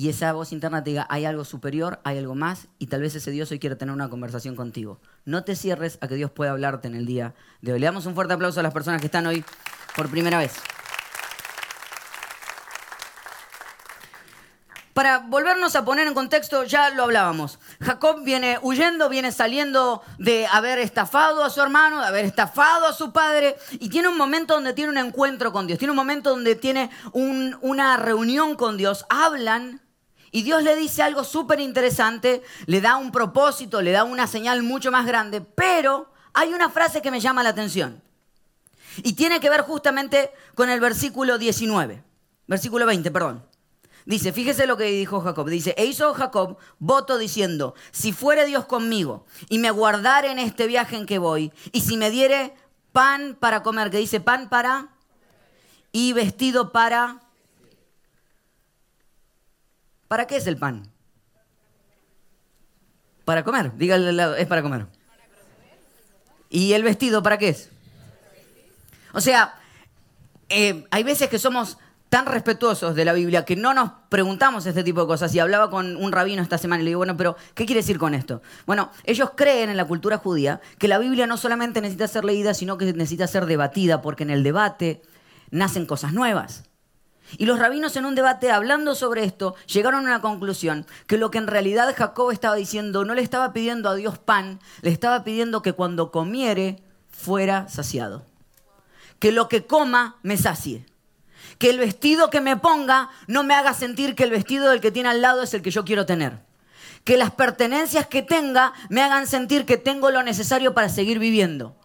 y 0.00 0.08
esa 0.08 0.32
voz 0.32 0.52
interna 0.52 0.82
te 0.82 0.88
diga, 0.88 1.06
hay 1.10 1.26
algo 1.26 1.44
superior, 1.44 2.00
hay 2.04 2.16
algo 2.16 2.34
más, 2.34 2.68
y 2.78 2.86
tal 2.86 3.02
vez 3.02 3.14
ese 3.14 3.30
Dios 3.30 3.50
hoy 3.50 3.58
quiere 3.58 3.76
tener 3.76 3.94
una 3.94 4.08
conversación 4.08 4.56
contigo. 4.56 4.98
No 5.26 5.44
te 5.44 5.54
cierres 5.54 5.98
a 6.00 6.08
que 6.08 6.14
Dios 6.14 6.30
pueda 6.30 6.52
hablarte 6.52 6.88
en 6.88 6.94
el 6.94 7.04
día 7.04 7.34
de 7.60 7.74
hoy. 7.74 7.80
Le 7.80 7.84
damos 7.84 8.06
un 8.06 8.14
fuerte 8.14 8.32
aplauso 8.32 8.60
a 8.60 8.62
las 8.62 8.72
personas 8.72 9.02
que 9.02 9.08
están 9.08 9.26
hoy 9.26 9.44
por 9.94 10.08
primera 10.08 10.38
vez. 10.38 10.54
Para 15.00 15.20
volvernos 15.20 15.76
a 15.76 15.84
poner 15.86 16.06
en 16.06 16.12
contexto, 16.12 16.64
ya 16.64 16.90
lo 16.90 17.04
hablábamos. 17.04 17.58
Jacob 17.80 18.22
viene 18.22 18.58
huyendo, 18.60 19.08
viene 19.08 19.32
saliendo 19.32 20.02
de 20.18 20.46
haber 20.46 20.78
estafado 20.78 21.42
a 21.42 21.48
su 21.48 21.62
hermano, 21.62 22.02
de 22.02 22.06
haber 22.06 22.26
estafado 22.26 22.84
a 22.84 22.92
su 22.92 23.10
padre, 23.10 23.56
y 23.70 23.88
tiene 23.88 24.08
un 24.08 24.18
momento 24.18 24.52
donde 24.52 24.74
tiene 24.74 24.90
un 24.90 24.98
encuentro 24.98 25.52
con 25.52 25.66
Dios, 25.66 25.78
tiene 25.78 25.92
un 25.92 25.96
momento 25.96 26.28
donde 26.28 26.54
tiene 26.54 26.90
una 27.14 27.96
reunión 27.96 28.56
con 28.56 28.76
Dios, 28.76 29.06
hablan, 29.08 29.80
y 30.32 30.42
Dios 30.42 30.62
le 30.62 30.76
dice 30.76 31.02
algo 31.02 31.24
súper 31.24 31.60
interesante, 31.60 32.42
le 32.66 32.82
da 32.82 32.96
un 32.96 33.10
propósito, 33.10 33.80
le 33.80 33.92
da 33.92 34.04
una 34.04 34.26
señal 34.26 34.62
mucho 34.62 34.90
más 34.90 35.06
grande, 35.06 35.40
pero 35.40 36.12
hay 36.34 36.52
una 36.52 36.68
frase 36.68 37.00
que 37.00 37.10
me 37.10 37.20
llama 37.20 37.42
la 37.42 37.48
atención, 37.48 38.02
y 38.98 39.14
tiene 39.14 39.40
que 39.40 39.48
ver 39.48 39.62
justamente 39.62 40.30
con 40.54 40.68
el 40.68 40.78
versículo 40.78 41.38
19, 41.38 42.04
versículo 42.46 42.84
20, 42.84 43.10
perdón. 43.10 43.49
Dice, 44.10 44.32
fíjese 44.32 44.66
lo 44.66 44.76
que 44.76 44.86
dijo 44.86 45.20
Jacob. 45.20 45.48
Dice, 45.48 45.72
e 45.78 45.84
hizo 45.84 46.12
Jacob 46.14 46.58
voto 46.80 47.16
diciendo, 47.16 47.76
si 47.92 48.12
fuere 48.12 48.44
Dios 48.44 48.64
conmigo 48.64 49.24
y 49.48 49.60
me 49.60 49.70
guardare 49.70 50.32
en 50.32 50.40
este 50.40 50.66
viaje 50.66 50.96
en 50.96 51.06
que 51.06 51.20
voy, 51.20 51.52
y 51.70 51.82
si 51.82 51.96
me 51.96 52.10
diere 52.10 52.52
pan 52.90 53.36
para 53.38 53.62
comer, 53.62 53.88
que 53.88 53.98
dice 53.98 54.18
pan 54.18 54.48
para, 54.48 54.88
y 55.92 56.12
vestido 56.12 56.72
para... 56.72 57.20
¿Para 60.08 60.26
qué 60.26 60.38
es 60.38 60.48
el 60.48 60.56
pan? 60.56 60.90
Para 63.24 63.44
comer, 63.44 63.76
dígale 63.76 64.40
es 64.42 64.48
para 64.48 64.62
comer. 64.62 64.88
¿Y 66.48 66.72
el 66.72 66.82
vestido 66.82 67.22
para 67.22 67.38
qué 67.38 67.50
es? 67.50 67.70
O 69.12 69.20
sea, 69.20 69.54
eh, 70.48 70.84
hay 70.90 71.04
veces 71.04 71.30
que 71.30 71.38
somos 71.38 71.78
tan 72.10 72.26
respetuosos 72.26 72.96
de 72.96 73.04
la 73.04 73.12
Biblia 73.12 73.44
que 73.44 73.54
no 73.54 73.72
nos 73.72 73.92
preguntamos 74.08 74.66
este 74.66 74.82
tipo 74.82 75.00
de 75.00 75.06
cosas. 75.06 75.32
Y 75.34 75.38
hablaba 75.38 75.70
con 75.70 75.96
un 75.96 76.12
rabino 76.12 76.42
esta 76.42 76.58
semana 76.58 76.82
y 76.82 76.84
le 76.84 76.90
digo, 76.90 76.98
bueno, 76.98 77.16
pero 77.16 77.36
¿qué 77.54 77.64
quiere 77.64 77.80
decir 77.80 77.98
con 77.98 78.14
esto? 78.14 78.42
Bueno, 78.66 78.90
ellos 79.04 79.30
creen 79.36 79.70
en 79.70 79.76
la 79.76 79.86
cultura 79.86 80.18
judía 80.18 80.60
que 80.78 80.88
la 80.88 80.98
Biblia 80.98 81.28
no 81.28 81.36
solamente 81.36 81.80
necesita 81.80 82.08
ser 82.08 82.24
leída, 82.24 82.52
sino 82.52 82.76
que 82.76 82.92
necesita 82.92 83.28
ser 83.28 83.46
debatida, 83.46 84.02
porque 84.02 84.24
en 84.24 84.30
el 84.30 84.42
debate 84.42 85.02
nacen 85.50 85.86
cosas 85.86 86.12
nuevas. 86.12 86.64
Y 87.38 87.46
los 87.46 87.60
rabinos 87.60 87.94
en 87.94 88.04
un 88.04 88.16
debate 88.16 88.50
hablando 88.50 88.96
sobre 88.96 89.22
esto 89.22 89.54
llegaron 89.66 90.00
a 90.00 90.08
una 90.08 90.20
conclusión, 90.20 90.86
que 91.06 91.16
lo 91.16 91.30
que 91.30 91.38
en 91.38 91.46
realidad 91.46 91.94
Jacob 91.96 92.32
estaba 92.32 92.56
diciendo 92.56 93.04
no 93.04 93.14
le 93.14 93.22
estaba 93.22 93.52
pidiendo 93.52 93.88
a 93.88 93.94
Dios 93.94 94.18
pan, 94.18 94.58
le 94.82 94.90
estaba 94.90 95.22
pidiendo 95.22 95.62
que 95.62 95.74
cuando 95.74 96.10
comiere 96.10 96.82
fuera 97.08 97.68
saciado. 97.68 98.26
Que 99.20 99.30
lo 99.30 99.48
que 99.48 99.64
coma 99.64 100.16
me 100.24 100.36
sacie 100.36 100.89
que 101.58 101.70
el 101.70 101.78
vestido 101.78 102.30
que 102.30 102.40
me 102.40 102.56
ponga 102.56 103.10
no 103.26 103.42
me 103.42 103.54
haga 103.54 103.74
sentir 103.74 104.14
que 104.14 104.24
el 104.24 104.30
vestido 104.30 104.70
del 104.70 104.80
que 104.80 104.90
tiene 104.90 105.08
al 105.08 105.20
lado 105.20 105.42
es 105.42 105.52
el 105.54 105.62
que 105.62 105.70
yo 105.70 105.84
quiero 105.84 106.06
tener. 106.06 106.40
Que 107.04 107.16
las 107.16 107.30
pertenencias 107.30 108.06
que 108.06 108.22
tenga 108.22 108.72
me 108.88 109.02
hagan 109.02 109.26
sentir 109.26 109.66
que 109.66 109.76
tengo 109.76 110.10
lo 110.10 110.22
necesario 110.22 110.74
para 110.74 110.88
seguir 110.88 111.18
viviendo. 111.18 111.76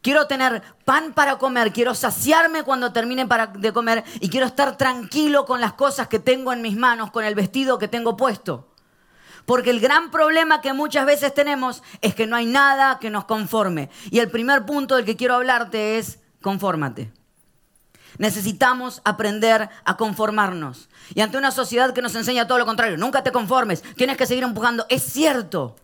Quiero 0.00 0.26
tener 0.26 0.62
pan 0.84 1.14
para 1.14 1.38
comer, 1.38 1.72
quiero 1.72 1.94
saciarme 1.94 2.62
cuando 2.62 2.92
termine 2.92 3.26
de 3.54 3.72
comer 3.72 4.04
y 4.20 4.28
quiero 4.28 4.46
estar 4.46 4.76
tranquilo 4.76 5.46
con 5.46 5.62
las 5.62 5.72
cosas 5.72 6.08
que 6.08 6.18
tengo 6.18 6.52
en 6.52 6.60
mis 6.60 6.76
manos, 6.76 7.10
con 7.10 7.24
el 7.24 7.34
vestido 7.34 7.78
que 7.78 7.88
tengo 7.88 8.16
puesto. 8.16 8.68
Porque 9.46 9.70
el 9.70 9.80
gran 9.80 10.10
problema 10.10 10.60
que 10.60 10.72
muchas 10.72 11.06
veces 11.06 11.32
tenemos 11.34 11.82
es 12.00 12.14
que 12.14 12.26
no 12.26 12.36
hay 12.36 12.46
nada 12.46 12.98
que 12.98 13.10
nos 13.10 13.24
conforme. 13.24 13.90
Y 14.10 14.18
el 14.18 14.30
primer 14.30 14.64
punto 14.64 14.96
del 14.96 15.04
que 15.04 15.16
quiero 15.16 15.34
hablarte 15.34 15.98
es 15.98 16.20
confórmate. 16.40 17.12
Necesitamos 18.18 19.02
aprender 19.04 19.68
a 19.84 19.96
conformarnos. 19.96 20.88
Y 21.14 21.20
ante 21.20 21.38
una 21.38 21.50
sociedad 21.50 21.92
que 21.92 22.02
nos 22.02 22.14
enseña 22.14 22.46
todo 22.46 22.58
lo 22.58 22.66
contrario, 22.66 22.96
nunca 22.96 23.22
te 23.22 23.32
conformes, 23.32 23.82
tienes 23.96 24.16
que 24.16 24.26
seguir 24.26 24.44
empujando, 24.44 24.86
es 24.88 25.02
cierto. 25.02 25.76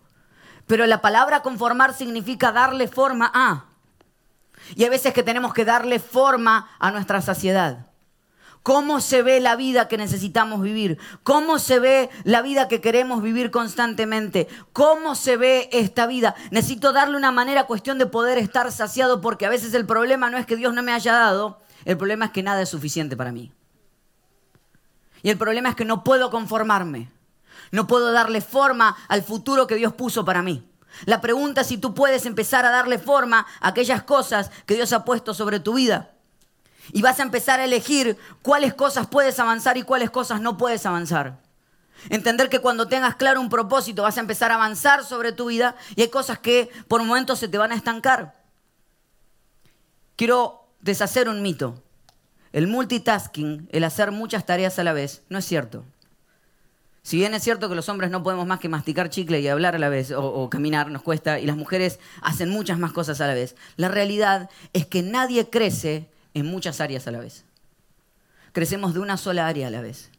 Pero 0.67 0.87
la 0.87 1.01
palabra 1.01 1.43
conformar 1.43 1.95
significa 1.95 2.53
darle 2.53 2.87
forma 2.89 3.31
a. 3.35 3.65
Y 4.77 4.85
hay 4.85 4.91
veces 4.91 5.13
que 5.13 5.23
tenemos 5.23 5.53
que 5.53 5.65
darle 5.65 5.99
forma 5.99 6.71
a 6.79 6.91
nuestra 6.91 7.21
saciedad. 7.21 7.87
¿Cómo 8.63 9.01
se 9.01 9.23
ve 9.23 9.41
la 9.41 9.57
vida 9.57 9.89
que 9.89 9.97
necesitamos 9.97 10.61
vivir? 10.61 10.99
¿Cómo 11.23 11.59
se 11.59 11.79
ve 11.79 12.11
la 12.25 12.43
vida 12.43 12.69
que 12.69 12.83
queremos 12.83 13.23
vivir 13.23 13.51
constantemente? 13.51 14.49
¿Cómo 14.75 15.15
se 15.15 15.39
ve 15.39 15.71
esta 15.73 16.07
vida? 16.07 16.35
Necesito 16.51 16.93
darle 16.93 17.17
una 17.17 17.33
manera, 17.33 17.65
cuestión 17.65 17.97
de 17.97 18.05
poder 18.05 18.37
estar 18.37 18.71
saciado, 18.71 19.23
porque 19.23 19.47
a 19.47 19.51
veces 19.51 19.73
el 19.73 19.87
problema 19.87 20.29
no 20.29 20.37
es 20.37 20.45
que 20.45 20.57
Dios 20.57 20.75
no 20.75 20.83
me 20.83 20.93
haya 20.93 21.15
dado, 21.15 21.59
el 21.85 21.97
problema 21.97 22.27
es 22.27 22.31
que 22.31 22.43
nada 22.43 22.63
es 22.63 22.69
suficiente 22.69 23.17
para 23.17 23.33
mí. 23.33 23.53
Y 25.23 25.31
el 25.31 25.39
problema 25.39 25.71
es 25.71 25.77
que 25.77 25.85
no 25.85 26.05
puedo 26.05 26.31
conformarme. 26.31 27.11
No 27.71 27.87
puedo 27.87 28.13
darle 28.13 28.41
forma 28.41 28.97
al 29.09 29.23
futuro 29.23 29.67
que 29.67 29.77
Dios 29.77 29.93
puso 29.93 30.25
para 30.25 30.43
mí. 30.43 30.67
La 31.05 31.21
pregunta 31.21 31.61
es 31.61 31.69
si 31.69 31.79
tú 31.79 31.95
puedes 31.95 32.27
empezar 32.27 32.65
a 32.67 32.71
darle 32.71 32.99
forma 32.99 33.47
a 33.61 33.69
aquellas 33.69 34.03
cosas 34.03 34.51
que 34.67 34.75
Dios 34.75 34.93
ha 34.93 35.05
puesto 35.05 35.35
sobre 35.35 35.61
tu 35.61 35.75
vida. 35.75 36.11
Y 36.93 37.03
vas 37.03 37.21
a 37.21 37.23
empezar 37.23 37.61
a 37.61 37.65
elegir 37.65 38.19
cuáles 38.43 38.75
cosas 38.75 39.07
puedes 39.07 39.39
avanzar 39.39 39.77
y 39.77 39.83
cuáles 39.83 40.11
cosas 40.11 40.41
no 40.41 40.57
puedes 40.57 40.85
avanzar. 40.87 41.39
Entender 42.09 42.49
que 42.49 42.61
cuando 42.61 42.89
tengas 42.89 43.15
claro 43.17 43.41
un 43.41 43.51
propósito 43.51 44.03
vas 44.03 44.17
a 44.17 44.21
empezar 44.21 44.51
a 44.51 44.55
avanzar 44.55 45.05
sobre 45.05 45.33
tu 45.33 45.47
vida 45.47 45.77
y 45.95 46.03
hay 46.03 46.09
cosas 46.09 46.39
que 46.39 46.71
por 46.89 47.03
momentos 47.03 47.39
se 47.39 47.49
te 47.49 47.59
van 47.59 47.73
a 47.73 47.77
estancar. 47.77 48.41
Quiero 50.17 50.60
deshacer 50.81 51.29
un 51.29 51.43
mito. 51.43 51.83
El 52.53 52.67
multitasking, 52.67 53.69
el 53.71 53.85
hacer 53.85 54.11
muchas 54.11 54.45
tareas 54.45 54.79
a 54.79 54.85
la 54.85 54.93
vez, 54.93 55.23
no 55.29 55.39
es 55.39 55.45
cierto. 55.45 55.85
Si 57.03 57.17
bien 57.17 57.33
es 57.33 57.43
cierto 57.43 57.69
que 57.69 57.75
los 57.75 57.89
hombres 57.89 58.11
no 58.11 58.23
podemos 58.23 58.47
más 58.47 58.61
que 58.61 58.69
masticar 58.69 59.09
chicle 59.09 59.41
y 59.41 59.49
hablar 59.49 59.75
a 59.75 59.79
la 59.79 59.89
vez 59.89 60.13
o, 60.13 60.51
caminar, 60.51 60.91
nos 60.91 61.03
cuesta, 61.03 61.39
y 61.39 61.47
las 61.47 61.57
mujeres 61.57 61.99
hacen 62.23 62.51
muchas 62.51 62.79
más 62.79 62.93
cosas 62.93 63.21
a 63.21 63.27
la 63.27 63.35
vez, 63.35 63.57
la 63.77 63.89
realidad 63.89 64.51
es 64.73 64.87
que 64.87 65.03
nadie 65.03 65.49
crece 65.49 66.11
en 66.35 66.47
muchas 66.47 66.81
áreas 66.81 67.07
a 67.07 67.11
la 67.11 67.21
vez. 67.21 67.45
Crecemos 68.53 68.93
de 68.95 69.01
una 69.01 69.17
sola 69.17 69.47
área 69.47 69.69
a 69.69 69.71
la 69.71 69.81
vez, 69.81 70.11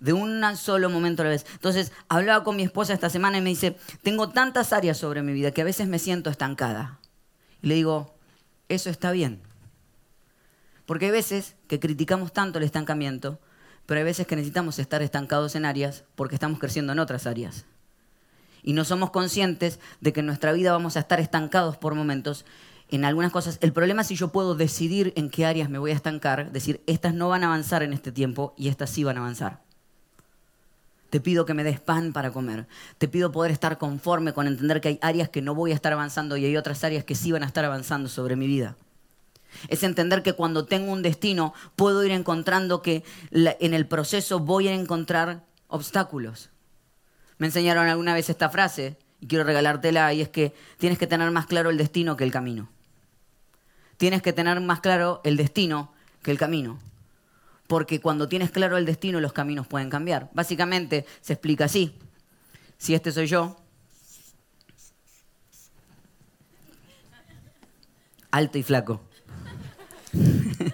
de 0.00 0.14
un 0.14 0.42
solo 0.56 0.90
momento 0.90 1.22
a 1.22 1.26
la 1.26 1.30
vez. 1.30 1.46
Entonces, 1.52 1.92
hablaba 2.08 2.42
con 2.42 2.56
mi 2.56 2.64
esposa 2.64 2.92
esta 2.92 3.10
semana 3.10 3.38
y 3.38 3.42
me 3.42 3.50
dice, 3.50 3.76
tengo 4.02 4.30
tantas 4.30 4.72
áreas 4.72 4.96
sobre 4.96 5.22
mi 5.22 5.32
vida 5.32 5.52
que 5.52 5.60
a 5.60 5.64
veces 5.64 5.86
me 5.86 5.98
siento 5.98 6.30
estancada. 6.30 6.98
Y 7.62 7.68
le 7.68 7.76
digo, 7.76 8.14
eso 8.68 8.90
está 8.90 9.12
bien. 9.12 9.40
Porque 10.86 11.06
hay 11.06 11.10
veces 11.10 11.56
que 11.68 11.80
criticamos 11.80 12.32
tanto 12.32 12.58
el 12.58 12.64
estancamiento, 12.64 13.38
pero 13.86 13.98
hay 13.98 14.04
veces 14.04 14.26
que 14.26 14.36
necesitamos 14.36 14.78
estar 14.78 15.02
estancados 15.02 15.54
en 15.54 15.64
áreas 15.64 16.04
porque 16.14 16.34
estamos 16.36 16.58
creciendo 16.58 16.92
en 16.92 16.98
otras 16.98 17.26
áreas. 17.26 17.66
Y 18.62 18.72
no 18.72 18.84
somos 18.84 19.10
conscientes 19.10 19.78
de 20.00 20.12
que 20.12 20.20
en 20.20 20.26
nuestra 20.26 20.52
vida 20.52 20.72
vamos 20.72 20.96
a 20.96 21.00
estar 21.00 21.20
estancados 21.20 21.76
por 21.76 21.94
momentos 21.94 22.44
en 22.88 23.04
algunas 23.04 23.32
cosas. 23.32 23.58
El 23.60 23.72
problema 23.72 24.02
es 24.02 24.08
si 24.08 24.16
yo 24.16 24.28
puedo 24.28 24.54
decidir 24.54 25.12
en 25.16 25.30
qué 25.30 25.46
áreas 25.46 25.68
me 25.68 25.78
voy 25.78 25.92
a 25.92 25.94
estancar, 25.94 26.52
decir, 26.52 26.80
estas 26.86 27.14
no 27.14 27.28
van 27.28 27.44
a 27.44 27.46
avanzar 27.46 27.82
en 27.82 27.92
este 27.92 28.12
tiempo 28.12 28.54
y 28.56 28.68
estas 28.68 28.90
sí 28.90 29.04
van 29.04 29.18
a 29.18 29.20
avanzar. 29.20 29.60
Te 31.10 31.20
pido 31.20 31.46
que 31.46 31.54
me 31.54 31.62
des 31.62 31.80
pan 31.80 32.12
para 32.12 32.32
comer. 32.32 32.66
Te 32.98 33.06
pido 33.06 33.30
poder 33.30 33.52
estar 33.52 33.78
conforme 33.78 34.32
con 34.32 34.48
entender 34.48 34.80
que 34.80 34.88
hay 34.88 34.98
áreas 35.00 35.28
que 35.28 35.42
no 35.42 35.54
voy 35.54 35.70
a 35.70 35.74
estar 35.74 35.92
avanzando 35.92 36.36
y 36.36 36.44
hay 36.44 36.56
otras 36.56 36.82
áreas 36.82 37.04
que 37.04 37.14
sí 37.14 37.30
van 37.30 37.44
a 37.44 37.46
estar 37.46 37.64
avanzando 37.64 38.08
sobre 38.08 38.34
mi 38.34 38.46
vida. 38.46 38.76
Es 39.68 39.82
entender 39.82 40.22
que 40.22 40.34
cuando 40.34 40.64
tengo 40.64 40.92
un 40.92 41.02
destino 41.02 41.54
puedo 41.76 42.04
ir 42.04 42.12
encontrando 42.12 42.82
que 42.82 43.04
en 43.32 43.74
el 43.74 43.86
proceso 43.86 44.40
voy 44.40 44.68
a 44.68 44.74
encontrar 44.74 45.44
obstáculos. 45.68 46.50
Me 47.38 47.46
enseñaron 47.46 47.88
alguna 47.88 48.14
vez 48.14 48.30
esta 48.30 48.48
frase 48.48 48.96
y 49.20 49.26
quiero 49.26 49.44
regalártela 49.44 50.12
y 50.12 50.22
es 50.22 50.28
que 50.28 50.54
tienes 50.78 50.98
que 50.98 51.06
tener 51.06 51.30
más 51.30 51.46
claro 51.46 51.70
el 51.70 51.76
destino 51.76 52.16
que 52.16 52.24
el 52.24 52.32
camino. 52.32 52.68
Tienes 53.96 54.22
que 54.22 54.32
tener 54.32 54.60
más 54.60 54.80
claro 54.80 55.20
el 55.24 55.36
destino 55.36 55.92
que 56.22 56.30
el 56.30 56.38
camino. 56.38 56.78
Porque 57.66 58.00
cuando 58.00 58.28
tienes 58.28 58.50
claro 58.50 58.76
el 58.76 58.86
destino 58.86 59.20
los 59.20 59.32
caminos 59.32 59.66
pueden 59.66 59.90
cambiar. 59.90 60.30
Básicamente 60.34 61.06
se 61.20 61.32
explica 61.32 61.64
así. 61.64 61.98
Si 62.78 62.94
este 62.94 63.10
soy 63.10 63.26
yo, 63.26 63.56
alto 68.30 68.58
y 68.58 68.62
flaco. 68.62 69.00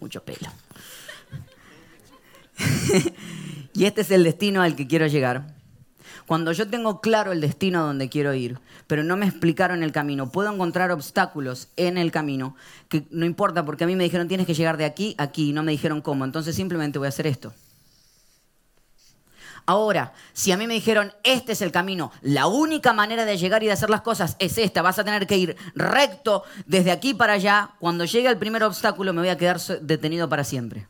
Mucho 0.00 0.22
pelo. 0.24 0.50
y 3.74 3.84
este 3.84 4.02
es 4.02 4.10
el 4.10 4.24
destino 4.24 4.62
al 4.62 4.76
que 4.76 4.86
quiero 4.86 5.06
llegar. 5.06 5.54
Cuando 6.26 6.52
yo 6.52 6.68
tengo 6.68 7.00
claro 7.00 7.32
el 7.32 7.40
destino 7.40 7.80
a 7.80 7.82
donde 7.82 8.08
quiero 8.08 8.32
ir, 8.32 8.58
pero 8.86 9.04
no 9.04 9.16
me 9.16 9.26
explicaron 9.26 9.82
el 9.82 9.92
camino, 9.92 10.30
puedo 10.30 10.52
encontrar 10.52 10.90
obstáculos 10.90 11.68
en 11.76 11.98
el 11.98 12.10
camino, 12.10 12.56
que 12.88 13.06
no 13.10 13.26
importa 13.26 13.64
porque 13.66 13.84
a 13.84 13.86
mí 13.86 13.94
me 13.94 14.04
dijeron 14.04 14.28
tienes 14.28 14.46
que 14.46 14.54
llegar 14.54 14.78
de 14.78 14.86
aquí 14.86 15.14
a 15.18 15.24
aquí 15.24 15.50
y 15.50 15.52
no 15.52 15.62
me 15.62 15.72
dijeron 15.72 16.00
cómo, 16.00 16.24
entonces 16.24 16.56
simplemente 16.56 16.98
voy 16.98 17.06
a 17.06 17.10
hacer 17.10 17.26
esto. 17.26 17.52
Ahora, 19.66 20.12
si 20.34 20.52
a 20.52 20.58
mí 20.58 20.66
me 20.66 20.74
dijeron, 20.74 21.12
este 21.22 21.52
es 21.52 21.62
el 21.62 21.72
camino, 21.72 22.12
la 22.20 22.46
única 22.46 22.92
manera 22.92 23.24
de 23.24 23.38
llegar 23.38 23.62
y 23.62 23.66
de 23.66 23.72
hacer 23.72 23.88
las 23.88 24.02
cosas 24.02 24.36
es 24.38 24.58
esta, 24.58 24.82
vas 24.82 24.98
a 24.98 25.04
tener 25.04 25.26
que 25.26 25.38
ir 25.38 25.56
recto 25.74 26.44
desde 26.66 26.90
aquí 26.90 27.14
para 27.14 27.34
allá, 27.34 27.70
cuando 27.80 28.04
llegue 28.04 28.28
el 28.28 28.36
primer 28.36 28.62
obstáculo 28.62 29.14
me 29.14 29.22
voy 29.22 29.30
a 29.30 29.38
quedar 29.38 29.58
detenido 29.80 30.28
para 30.28 30.44
siempre. 30.44 30.86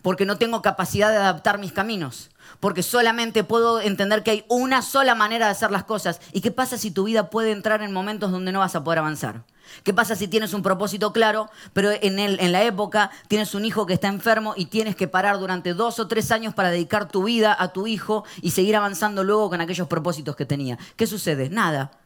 Porque 0.00 0.24
no 0.24 0.38
tengo 0.38 0.62
capacidad 0.62 1.10
de 1.10 1.16
adaptar 1.16 1.58
mis 1.58 1.72
caminos. 1.72 2.30
Porque 2.60 2.82
solamente 2.82 3.44
puedo 3.44 3.80
entender 3.80 4.22
que 4.22 4.30
hay 4.30 4.44
una 4.48 4.80
sola 4.80 5.14
manera 5.14 5.46
de 5.46 5.52
hacer 5.52 5.70
las 5.70 5.84
cosas. 5.84 6.20
¿Y 6.32 6.40
qué 6.40 6.50
pasa 6.50 6.78
si 6.78 6.90
tu 6.90 7.04
vida 7.04 7.30
puede 7.30 7.50
entrar 7.50 7.82
en 7.82 7.92
momentos 7.92 8.30
donde 8.30 8.52
no 8.52 8.60
vas 8.60 8.76
a 8.76 8.84
poder 8.84 9.00
avanzar? 9.00 9.42
¿Qué 9.82 9.94
pasa 9.94 10.16
si 10.16 10.28
tienes 10.28 10.54
un 10.54 10.62
propósito 10.62 11.12
claro, 11.12 11.50
pero 11.72 11.90
en, 11.90 12.18
en 12.18 12.52
la 12.52 12.62
época 12.64 13.10
tienes 13.28 13.54
un 13.54 13.64
hijo 13.64 13.86
que 13.86 13.94
está 13.94 14.08
enfermo 14.08 14.54
y 14.56 14.66
tienes 14.66 14.96
que 14.96 15.08
parar 15.08 15.38
durante 15.38 15.74
dos 15.74 15.98
o 15.98 16.08
tres 16.08 16.30
años 16.30 16.54
para 16.54 16.70
dedicar 16.70 17.08
tu 17.08 17.24
vida 17.24 17.56
a 17.58 17.72
tu 17.72 17.86
hijo 17.86 18.24
y 18.42 18.50
seguir 18.50 18.76
avanzando 18.76 19.24
luego 19.24 19.50
con 19.50 19.60
aquellos 19.60 19.88
propósitos 19.88 20.36
que 20.36 20.46
tenía? 20.46 20.78
¿Qué 20.96 21.06
sucede? 21.06 21.50
Nada. 21.50 21.97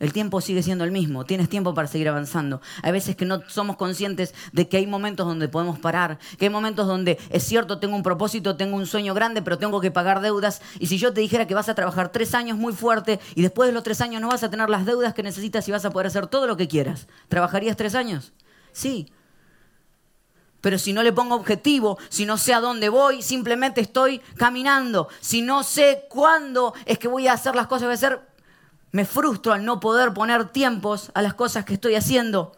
El 0.00 0.14
tiempo 0.14 0.40
sigue 0.40 0.62
siendo 0.62 0.84
el 0.84 0.90
mismo, 0.90 1.26
tienes 1.26 1.50
tiempo 1.50 1.74
para 1.74 1.86
seguir 1.86 2.08
avanzando. 2.08 2.62
Hay 2.82 2.90
veces 2.90 3.16
que 3.16 3.26
no 3.26 3.42
somos 3.48 3.76
conscientes 3.76 4.34
de 4.52 4.66
que 4.66 4.78
hay 4.78 4.86
momentos 4.86 5.26
donde 5.26 5.46
podemos 5.46 5.78
parar, 5.78 6.18
que 6.38 6.46
hay 6.46 6.50
momentos 6.50 6.86
donde 6.86 7.18
es 7.28 7.44
cierto, 7.44 7.78
tengo 7.78 7.94
un 7.94 8.02
propósito, 8.02 8.56
tengo 8.56 8.76
un 8.76 8.86
sueño 8.86 9.12
grande, 9.12 9.42
pero 9.42 9.58
tengo 9.58 9.78
que 9.80 9.90
pagar 9.90 10.22
deudas. 10.22 10.62
Y 10.78 10.86
si 10.86 10.96
yo 10.96 11.12
te 11.12 11.20
dijera 11.20 11.46
que 11.46 11.54
vas 11.54 11.68
a 11.68 11.74
trabajar 11.74 12.10
tres 12.10 12.34
años 12.34 12.56
muy 12.56 12.72
fuerte 12.72 13.20
y 13.34 13.42
después 13.42 13.68
de 13.68 13.74
los 13.74 13.82
tres 13.82 14.00
años 14.00 14.22
no 14.22 14.28
vas 14.28 14.42
a 14.42 14.50
tener 14.50 14.70
las 14.70 14.86
deudas 14.86 15.12
que 15.12 15.22
necesitas 15.22 15.68
y 15.68 15.72
vas 15.72 15.84
a 15.84 15.90
poder 15.90 16.06
hacer 16.06 16.26
todo 16.28 16.46
lo 16.46 16.56
que 16.56 16.66
quieras, 16.66 17.06
¿trabajarías 17.28 17.76
tres 17.76 17.94
años? 17.94 18.32
Sí. 18.72 19.12
Pero 20.60 20.78
si 20.78 20.92
no 20.92 21.02
le 21.02 21.12
pongo 21.12 21.34
objetivo, 21.34 21.98
si 22.08 22.26
no 22.26 22.36
sé 22.36 22.52
a 22.52 22.60
dónde 22.60 22.88
voy, 22.88 23.22
simplemente 23.22 23.80
estoy 23.80 24.20
caminando. 24.36 25.08
Si 25.20 25.42
no 25.42 25.62
sé 25.62 26.04
cuándo 26.08 26.74
es 26.84 26.98
que 26.98 27.08
voy 27.08 27.28
a 27.28 27.32
hacer 27.32 27.54
las 27.54 27.66
cosas, 27.66 27.84
voy 27.84 27.92
a 27.92 27.94
hacer 27.94 28.29
me 28.92 29.04
frustro 29.04 29.52
al 29.52 29.64
no 29.64 29.80
poder 29.80 30.12
poner 30.12 30.48
tiempos 30.48 31.10
a 31.14 31.22
las 31.22 31.34
cosas 31.34 31.64
que 31.64 31.74
estoy 31.74 31.94
haciendo. 31.94 32.52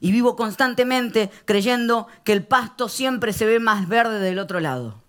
Y 0.00 0.12
vivo 0.12 0.36
constantemente 0.36 1.30
creyendo 1.44 2.06
que 2.24 2.32
el 2.32 2.44
pasto 2.44 2.88
siempre 2.88 3.32
se 3.32 3.46
ve 3.46 3.60
más 3.60 3.88
verde 3.88 4.18
del 4.18 4.38
otro 4.38 4.60
lado. 4.60 5.02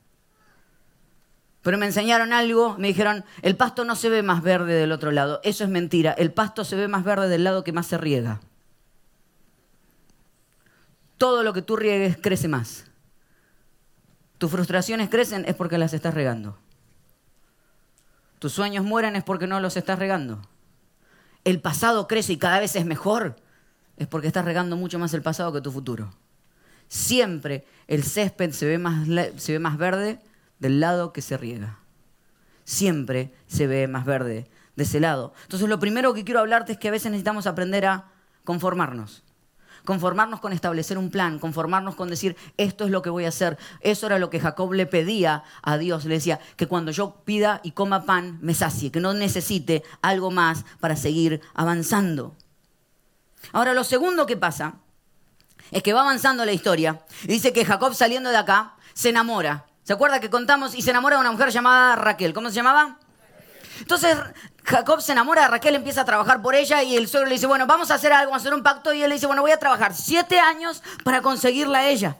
Pero 1.62 1.78
me 1.78 1.86
enseñaron 1.86 2.32
algo, 2.32 2.78
me 2.78 2.88
dijeron, 2.88 3.26
el 3.42 3.58
pasto 3.58 3.84
no 3.84 3.96
se 3.96 4.10
ve 4.10 4.24
más 4.24 4.42
verde 4.42 4.74
del 4.74 4.94
otro 4.94 5.12
lado. 5.12 5.42
Eso 5.44 5.66
es 5.66 5.70
mentira, 5.70 6.14
el 6.14 6.32
pasto 6.32 6.64
se 6.64 6.78
ve 6.78 6.88
más 6.88 7.04
verde 7.04 7.28
del 7.28 7.44
lado 7.44 7.64
que 7.64 7.74
más 7.74 7.88
se 7.88 7.98
riega. 7.98 8.40
Todo 11.18 11.44
lo 11.44 11.52
que 11.52 11.62
tú 11.62 11.76
riegues 11.76 12.18
crece 12.22 12.48
más. 12.48 12.86
Tus 14.38 14.52
frustraciones 14.52 15.10
crecen 15.10 15.46
es 15.46 15.56
porque 15.56 15.78
las 15.78 15.94
estás 15.94 16.14
regando. 16.14 16.58
Tus 18.40 18.54
sueños 18.54 18.86
mueren 18.86 19.16
es 19.16 19.24
porque 19.24 19.48
no 19.48 19.60
los 19.60 19.78
estás 19.78 20.00
regando. 20.00 20.42
El 21.44 21.62
pasado 21.62 22.08
crece 22.08 22.34
y 22.34 22.38
cada 22.38 22.60
vez 22.60 22.76
es 22.76 22.86
mejor 22.86 23.36
es 23.98 24.08
porque 24.08 24.28
estás 24.28 24.46
regando 24.46 24.78
mucho 24.78 25.00
más 25.00 25.14
el 25.14 25.24
pasado 25.24 25.52
que 25.52 25.62
tu 25.62 25.72
futuro. 25.72 26.14
Siempre 26.88 27.66
el 27.88 28.04
césped 28.04 28.52
se 28.52 28.66
ve 28.66 28.78
más, 28.78 29.08
se 29.38 29.54
ve 29.54 29.60
más 29.60 29.78
verde 29.78 30.20
del 30.60 30.80
lado 30.80 31.12
que 31.12 31.22
se 31.22 31.36
riega. 31.36 31.80
Siempre 32.64 33.34
se 33.48 33.66
ve 33.66 33.88
más 33.88 34.06
verde 34.06 34.50
de 34.76 34.84
ese 34.84 35.00
lado. 35.00 35.34
Entonces 35.44 35.68
lo 35.68 35.80
primero 35.80 36.14
que 36.14 36.24
quiero 36.24 36.40
hablarte 36.40 36.74
es 36.74 36.78
que 36.78 36.88
a 36.88 36.92
veces 36.92 37.12
necesitamos 37.12 37.48
aprender 37.48 37.86
a 37.86 38.12
conformarnos 38.44 39.24
conformarnos 39.88 40.42
con 40.42 40.52
establecer 40.52 40.98
un 40.98 41.10
plan, 41.10 41.40
conformarnos 41.40 41.96
con 41.96 42.10
decir, 42.10 42.36
esto 42.58 42.84
es 42.84 42.92
lo 42.92 43.02
que 43.02 43.10
voy 43.10 43.24
a 43.24 43.30
hacer. 43.30 43.58
Eso 43.80 44.06
era 44.06 44.20
lo 44.20 44.30
que 44.30 44.42
Jacob 44.42 44.74
le 44.74 44.86
pedía 44.86 45.46
a 45.62 45.78
Dios. 45.78 46.04
Le 46.04 46.16
decía, 46.16 46.42
que 46.58 46.68
cuando 46.68 46.92
yo 46.92 47.22
pida 47.24 47.62
y 47.64 47.72
coma 47.72 48.04
pan, 48.04 48.38
me 48.42 48.54
sacie, 48.54 48.92
que 48.92 49.00
no 49.00 49.14
necesite 49.14 49.84
algo 50.02 50.30
más 50.30 50.66
para 50.82 50.98
seguir 50.98 51.40
avanzando. 51.54 52.36
Ahora, 53.54 53.74
lo 53.74 53.86
segundo 53.86 54.26
que 54.26 54.36
pasa 54.36 54.74
es 55.72 55.82
que 55.84 55.94
va 55.94 56.02
avanzando 56.02 56.44
la 56.44 56.52
historia 56.52 57.00
y 57.24 57.28
dice 57.28 57.54
que 57.54 57.64
Jacob 57.64 57.96
saliendo 57.96 58.30
de 58.30 58.36
acá 58.36 58.76
se 58.94 59.08
enamora. 59.08 59.68
¿Se 59.84 59.94
acuerda 59.94 60.20
que 60.20 60.30
contamos? 60.30 60.76
Y 60.76 60.82
se 60.82 60.90
enamora 60.90 61.16
de 61.16 61.22
una 61.22 61.32
mujer 61.32 61.50
llamada 61.50 61.96
Raquel. 61.96 62.34
¿Cómo 62.34 62.50
se 62.50 62.56
llamaba? 62.56 63.00
Entonces 63.80 64.18
Jacob 64.64 65.02
se 65.02 65.14
enamora 65.14 65.44
de 65.44 65.48
Raquel, 65.48 65.76
empieza 65.76 66.02
a 66.02 66.06
trabajar 66.06 66.42
por 66.42 66.56
ella 66.56 66.84
y 66.84 66.98
el 66.98 67.08
suegro 67.08 67.30
le 67.30 67.36
dice, 67.36 67.48
bueno, 67.48 67.66
vamos 67.68 67.92
a 67.92 67.96
hacer 67.96 68.12
algo, 68.12 68.32
vamos 68.32 68.42
a 68.42 68.48
hacer 68.48 68.54
un 68.54 68.64
pacto. 68.64 68.94
Y 68.94 69.02
él 69.02 69.10
le 69.10 69.16
dice, 69.16 69.28
bueno, 69.28 69.42
voy 69.42 69.52
a 69.52 69.60
trabajar 69.60 69.94
siete 69.94 70.40
años 70.40 70.84
para 71.04 71.22
conseguirla 71.22 71.80
a 71.80 71.88
ella. 71.88 72.18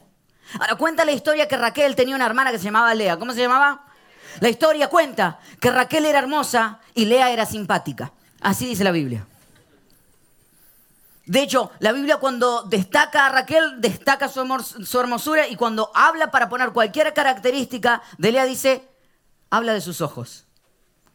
Ahora 0.58 0.76
cuenta 0.76 1.04
la 1.04 1.12
historia 1.12 1.46
que 1.46 1.56
Raquel 1.56 1.94
tenía 1.94 2.16
una 2.16 2.26
hermana 2.26 2.50
que 2.50 2.58
se 2.58 2.64
llamaba 2.64 2.94
Lea. 2.94 3.18
¿Cómo 3.18 3.32
se 3.32 3.40
llamaba? 3.40 3.84
La 4.40 4.48
historia 4.48 4.88
cuenta 4.88 5.38
que 5.60 5.70
Raquel 5.70 6.06
era 6.06 6.18
hermosa 6.18 6.80
y 6.94 7.04
Lea 7.04 7.30
era 7.30 7.44
simpática. 7.44 8.12
Así 8.40 8.66
dice 8.66 8.84
la 8.84 8.92
Biblia. 8.92 9.26
De 11.26 11.42
hecho, 11.42 11.70
la 11.80 11.92
Biblia 11.92 12.16
cuando 12.16 12.62
destaca 12.62 13.26
a 13.26 13.28
Raquel, 13.28 13.82
destaca 13.82 14.28
su, 14.28 14.42
su 14.86 15.00
hermosura 15.00 15.46
y 15.46 15.56
cuando 15.56 15.90
habla 15.94 16.30
para 16.30 16.48
poner 16.48 16.70
cualquier 16.70 17.12
característica 17.12 18.00
de 18.16 18.32
Lea 18.32 18.46
dice, 18.46 18.88
habla 19.50 19.74
de 19.74 19.82
sus 19.82 20.00
ojos. 20.00 20.47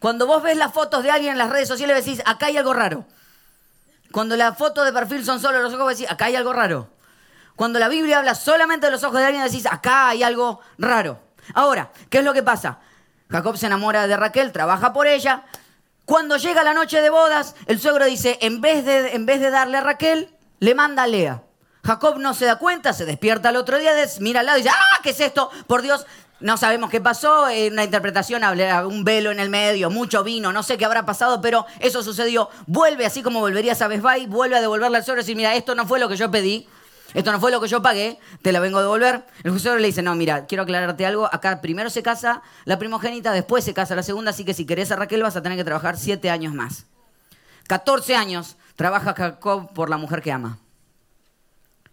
Cuando 0.03 0.27
vos 0.27 0.43
ves 0.43 0.57
las 0.57 0.73
fotos 0.73 1.01
de 1.01 1.11
alguien 1.11 1.31
en 1.31 1.37
las 1.37 1.49
redes 1.49 1.69
sociales, 1.69 2.03
decís, 2.03 2.21
acá 2.25 2.47
hay 2.47 2.57
algo 2.57 2.73
raro. 2.73 3.05
Cuando 4.11 4.35
las 4.35 4.57
fotos 4.57 4.83
de 4.83 4.91
perfil 4.91 5.23
son 5.23 5.39
solo 5.39 5.61
los 5.61 5.73
ojos, 5.73 5.97
decís, 5.97 6.11
acá 6.11 6.25
hay 6.25 6.35
algo 6.35 6.51
raro. 6.51 6.89
Cuando 7.55 7.79
la 7.79 7.87
Biblia 7.87 8.17
habla 8.17 8.35
solamente 8.35 8.87
de 8.87 8.91
los 8.91 9.01
ojos 9.05 9.19
de 9.19 9.27
alguien, 9.27 9.45
decís, 9.45 9.65
acá 9.65 10.09
hay 10.09 10.21
algo 10.21 10.59
raro. 10.77 11.21
Ahora, 11.53 11.89
¿qué 12.09 12.17
es 12.17 12.25
lo 12.25 12.33
que 12.33 12.43
pasa? 12.43 12.79
Jacob 13.29 13.55
se 13.55 13.67
enamora 13.67 14.05
de 14.05 14.17
Raquel, 14.17 14.51
trabaja 14.51 14.91
por 14.91 15.07
ella. 15.07 15.45
Cuando 16.03 16.35
llega 16.35 16.65
la 16.65 16.73
noche 16.73 17.01
de 17.01 17.09
bodas, 17.09 17.55
el 17.67 17.79
suegro 17.79 18.03
dice, 18.03 18.37
en 18.41 18.59
vez 18.59 18.83
de, 18.83 19.15
en 19.15 19.25
vez 19.25 19.39
de 19.39 19.51
darle 19.51 19.77
a 19.77 19.81
Raquel, 19.83 20.35
le 20.59 20.75
manda 20.75 21.03
a 21.03 21.07
Lea. 21.07 21.43
Jacob 21.85 22.17
no 22.17 22.33
se 22.33 22.45
da 22.45 22.57
cuenta, 22.57 22.91
se 22.91 23.05
despierta 23.05 23.49
al 23.49 23.57
otro 23.57 23.77
día, 23.77 23.91
mira 24.19 24.41
al 24.41 24.45
lado 24.45 24.57
y 24.57 24.63
dice, 24.63 24.73
¡ah, 24.77 24.99
qué 25.01 25.09
es 25.09 25.19
esto! 25.19 25.49
Por 25.67 25.81
Dios, 25.81 26.05
no 26.43 26.57
sabemos 26.57 26.89
qué 26.89 26.99
pasó, 26.99 27.47
en 27.47 27.71
una 27.71 27.85
interpretación 27.85 28.43
un 28.85 29.05
velo 29.05 29.31
en 29.31 29.39
el 29.39 29.49
medio, 29.49 29.89
mucho 29.89 30.25
vino, 30.25 30.51
no 30.51 30.61
sé 30.61 30.77
qué 30.77 30.83
habrá 30.83 31.05
pasado, 31.05 31.39
pero 31.39 31.65
eso 31.79 32.03
sucedió. 32.03 32.49
Vuelve, 32.67 33.05
así 33.05 33.23
como 33.23 33.39
volvería 33.39 33.77
a 33.79 33.87
Best 33.87 34.03
vuelve 34.27 34.57
a 34.57 34.59
devolverle 34.59 34.97
al 34.97 35.05
suegro 35.05 35.21
y 35.21 35.23
decir, 35.23 35.37
mira, 35.37 35.55
esto 35.55 35.73
no 35.73 35.87
fue 35.87 35.99
lo 35.99 36.09
que 36.09 36.17
yo 36.17 36.29
pedí, 36.29 36.67
esto 37.13 37.31
no 37.31 37.39
fue 37.39 37.49
lo 37.49 37.61
que 37.61 37.69
yo 37.69 37.81
pagué, 37.81 38.19
te 38.41 38.51
la 38.51 38.59
vengo 38.59 38.79
a 38.79 38.81
devolver. 38.81 39.25
El 39.45 39.57
suegro 39.57 39.79
le 39.79 39.87
dice, 39.87 40.01
no, 40.01 40.15
mira, 40.15 40.45
quiero 40.45 40.63
aclararte 40.63 41.05
algo, 41.05 41.33
acá 41.33 41.61
primero 41.61 41.89
se 41.89 42.03
casa 42.03 42.41
la 42.65 42.77
primogénita, 42.77 43.31
después 43.31 43.63
se 43.63 43.73
casa 43.73 43.95
la 43.95 44.03
segunda, 44.03 44.31
así 44.31 44.43
que 44.43 44.53
si 44.53 44.65
querés 44.65 44.91
a 44.91 44.97
Raquel 44.97 45.23
vas 45.23 45.37
a 45.37 45.41
tener 45.41 45.57
que 45.57 45.63
trabajar 45.63 45.97
siete 45.97 46.29
años 46.29 46.53
más. 46.53 46.87
14 47.67 48.17
años 48.17 48.57
trabaja 48.75 49.13
Jacob 49.13 49.71
por 49.73 49.89
la 49.89 49.95
mujer 49.95 50.21
que 50.21 50.33
ama. 50.33 50.59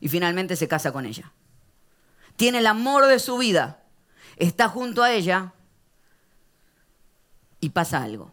Y 0.01 0.09
finalmente 0.09 0.57
se 0.57 0.67
casa 0.67 0.91
con 0.91 1.07
ella. 1.07 1.31
Tiene 2.35 2.59
el 2.59 2.67
amor 2.67 3.07
de 3.07 3.21
su 3.21 3.39
vida 3.39 3.80
está 4.41 4.69
junto 4.69 5.03
a 5.03 5.13
ella 5.13 5.53
y 7.61 7.71
pasa 7.71 8.03
algo. 8.03 8.33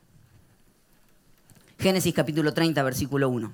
Génesis 1.77 2.13
capítulo 2.13 2.53
30, 2.53 2.81
versículo 2.81 3.29
1. 3.29 3.53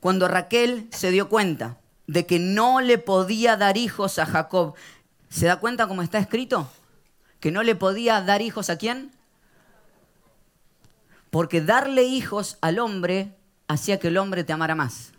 Cuando 0.00 0.26
Raquel 0.26 0.88
se 0.90 1.10
dio 1.10 1.28
cuenta 1.28 1.78
de 2.06 2.26
que 2.26 2.38
no 2.38 2.80
le 2.80 2.98
podía 2.98 3.56
dar 3.56 3.76
hijos 3.76 4.18
a 4.18 4.26
Jacob, 4.26 4.74
¿se 5.28 5.46
da 5.46 5.60
cuenta 5.60 5.86
cómo 5.86 6.02
está 6.02 6.18
escrito? 6.18 6.68
Que 7.38 7.52
no 7.52 7.62
le 7.62 7.76
podía 7.76 8.20
dar 8.22 8.40
hijos 8.40 8.70
a 8.70 8.78
quién? 8.78 9.12
Porque 11.28 11.60
darle 11.60 12.04
hijos 12.04 12.56
al 12.62 12.78
hombre 12.78 13.36
hacía 13.68 14.00
que 14.00 14.08
el 14.08 14.16
hombre 14.16 14.44
te 14.44 14.52
amara 14.54 14.74
más. 14.74 15.12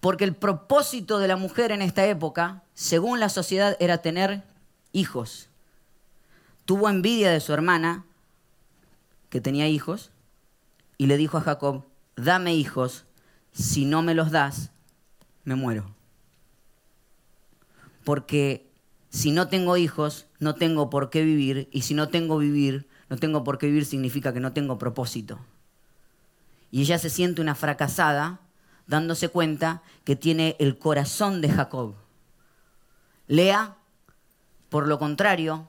Porque 0.00 0.24
el 0.24 0.34
propósito 0.34 1.18
de 1.18 1.28
la 1.28 1.36
mujer 1.36 1.72
en 1.72 1.82
esta 1.82 2.06
época, 2.06 2.62
según 2.74 3.20
la 3.20 3.28
sociedad, 3.28 3.76
era 3.80 3.98
tener 3.98 4.44
hijos. 4.92 5.48
Tuvo 6.64 6.88
envidia 6.88 7.30
de 7.30 7.40
su 7.40 7.52
hermana, 7.52 8.04
que 9.30 9.40
tenía 9.40 9.68
hijos, 9.68 10.10
y 10.96 11.06
le 11.06 11.16
dijo 11.16 11.38
a 11.38 11.42
Jacob, 11.42 11.84
dame 12.16 12.54
hijos, 12.54 13.04
si 13.52 13.84
no 13.84 14.02
me 14.02 14.14
los 14.14 14.30
das, 14.30 14.70
me 15.44 15.54
muero. 15.54 15.90
Porque 18.04 18.70
si 19.10 19.32
no 19.32 19.48
tengo 19.48 19.76
hijos, 19.76 20.26
no 20.38 20.54
tengo 20.54 20.90
por 20.90 21.10
qué 21.10 21.24
vivir, 21.24 21.68
y 21.72 21.82
si 21.82 21.94
no 21.94 22.08
tengo 22.08 22.38
vivir, 22.38 22.88
no 23.08 23.16
tengo 23.16 23.44
por 23.44 23.58
qué 23.58 23.66
vivir 23.66 23.84
significa 23.84 24.32
que 24.32 24.40
no 24.40 24.52
tengo 24.52 24.78
propósito. 24.78 25.38
Y 26.70 26.82
ella 26.82 26.98
se 26.98 27.10
siente 27.10 27.40
una 27.40 27.54
fracasada 27.54 28.40
dándose 28.88 29.28
cuenta 29.28 29.82
que 30.04 30.16
tiene 30.16 30.56
el 30.58 30.78
corazón 30.78 31.40
de 31.40 31.50
Jacob. 31.50 31.94
Lea, 33.28 33.76
por 34.70 34.88
lo 34.88 34.98
contrario, 34.98 35.68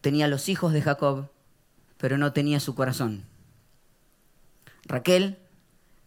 tenía 0.00 0.26
los 0.26 0.48
hijos 0.48 0.72
de 0.72 0.82
Jacob, 0.82 1.28
pero 1.98 2.18
no 2.18 2.32
tenía 2.32 2.58
su 2.58 2.74
corazón. 2.74 3.24
Raquel 4.86 5.38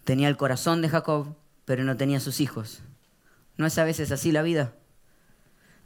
tenía 0.04 0.28
el 0.28 0.38
corazón 0.38 0.82
de 0.82 0.90
Jacob, 0.90 1.36
pero 1.66 1.84
no 1.84 1.96
tenía 1.96 2.20
sus 2.20 2.42
hijos. 2.42 2.82
¿No 3.56 3.66
es 3.66 3.78
a 3.78 3.84
veces 3.84 4.12
así 4.12 4.32
la 4.32 4.42
vida? 4.42 4.74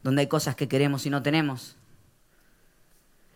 Donde 0.03 0.21
hay 0.21 0.27
cosas 0.27 0.55
que 0.55 0.67
queremos 0.69 1.05
y 1.05 1.09
no 1.09 1.21
tenemos. 1.21 1.75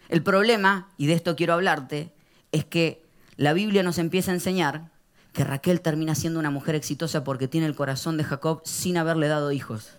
El 0.07 0.23
problema, 0.23 0.89
y 0.97 1.07
de 1.07 1.13
esto 1.13 1.35
quiero 1.35 1.53
hablarte, 1.53 2.13
es 2.51 2.63
que 2.63 3.03
la 3.35 3.53
Biblia 3.53 3.83
nos 3.83 3.97
empieza 3.97 4.31
a 4.31 4.35
enseñar 4.35 4.91
que 5.35 5.43
Raquel 5.43 5.81
termina 5.81 6.15
siendo 6.15 6.39
una 6.39 6.49
mujer 6.49 6.75
exitosa 6.75 7.25
porque 7.25 7.49
tiene 7.49 7.67
el 7.67 7.75
corazón 7.75 8.15
de 8.15 8.23
Jacob 8.23 8.61
sin 8.63 8.97
haberle 8.97 9.27
dado 9.27 9.51
hijos. 9.51 9.89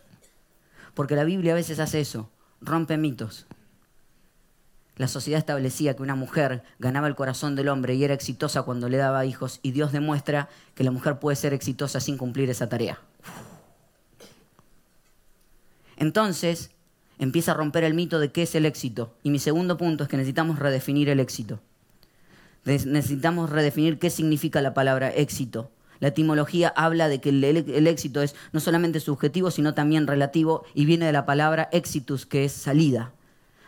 Porque 0.94 1.14
la 1.14 1.24
Biblia 1.24 1.52
a 1.52 1.56
veces 1.56 1.78
hace 1.78 2.00
eso, 2.00 2.30
rompe 2.62 2.96
mitos. 2.96 3.46
La 4.96 5.08
sociedad 5.08 5.38
establecía 5.38 5.94
que 5.94 6.02
una 6.02 6.14
mujer 6.14 6.62
ganaba 6.78 7.06
el 7.06 7.14
corazón 7.14 7.54
del 7.54 7.68
hombre 7.68 7.94
y 7.94 8.02
era 8.02 8.14
exitosa 8.14 8.62
cuando 8.62 8.88
le 8.88 8.96
daba 8.96 9.26
hijos 9.26 9.60
y 9.62 9.72
Dios 9.72 9.92
demuestra 9.92 10.48
que 10.74 10.84
la 10.84 10.90
mujer 10.90 11.18
puede 11.18 11.36
ser 11.36 11.52
exitosa 11.52 12.00
sin 12.00 12.16
cumplir 12.16 12.48
esa 12.48 12.70
tarea. 12.70 12.98
Entonces 15.98 16.70
empieza 17.18 17.52
a 17.52 17.56
romper 17.56 17.84
el 17.84 17.92
mito 17.92 18.20
de 18.20 18.32
qué 18.32 18.44
es 18.44 18.54
el 18.54 18.64
éxito. 18.64 19.14
Y 19.22 19.28
mi 19.28 19.38
segundo 19.38 19.76
punto 19.76 20.04
es 20.04 20.08
que 20.08 20.16
necesitamos 20.16 20.58
redefinir 20.58 21.10
el 21.10 21.20
éxito 21.20 21.60
necesitamos 22.66 23.50
redefinir 23.50 23.98
qué 23.98 24.10
significa 24.10 24.60
la 24.60 24.74
palabra 24.74 25.10
éxito. 25.10 25.70
La 26.00 26.08
etimología 26.08 26.68
habla 26.76 27.08
de 27.08 27.20
que 27.20 27.30
el, 27.30 27.86
éxito 27.86 28.20
es 28.20 28.34
no 28.52 28.60
solamente 28.60 29.00
subjetivo, 29.00 29.50
sino 29.50 29.72
también 29.72 30.06
relativo 30.06 30.64
y 30.74 30.84
viene 30.84 31.06
de 31.06 31.12
la 31.12 31.24
palabra 31.24 31.68
exitus, 31.72 32.26
que 32.26 32.44
es 32.44 32.52
salida. 32.52 33.12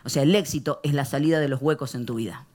O 0.03 0.09
sea, 0.09 0.23
el 0.23 0.35
éxito 0.35 0.79
es 0.83 0.93
la 0.93 1.05
salida 1.05 1.39
de 1.39 1.49
los 1.49 1.61
huecos 1.61 1.95
en 1.95 2.05
tu 2.05 2.15
vida. 2.15 2.45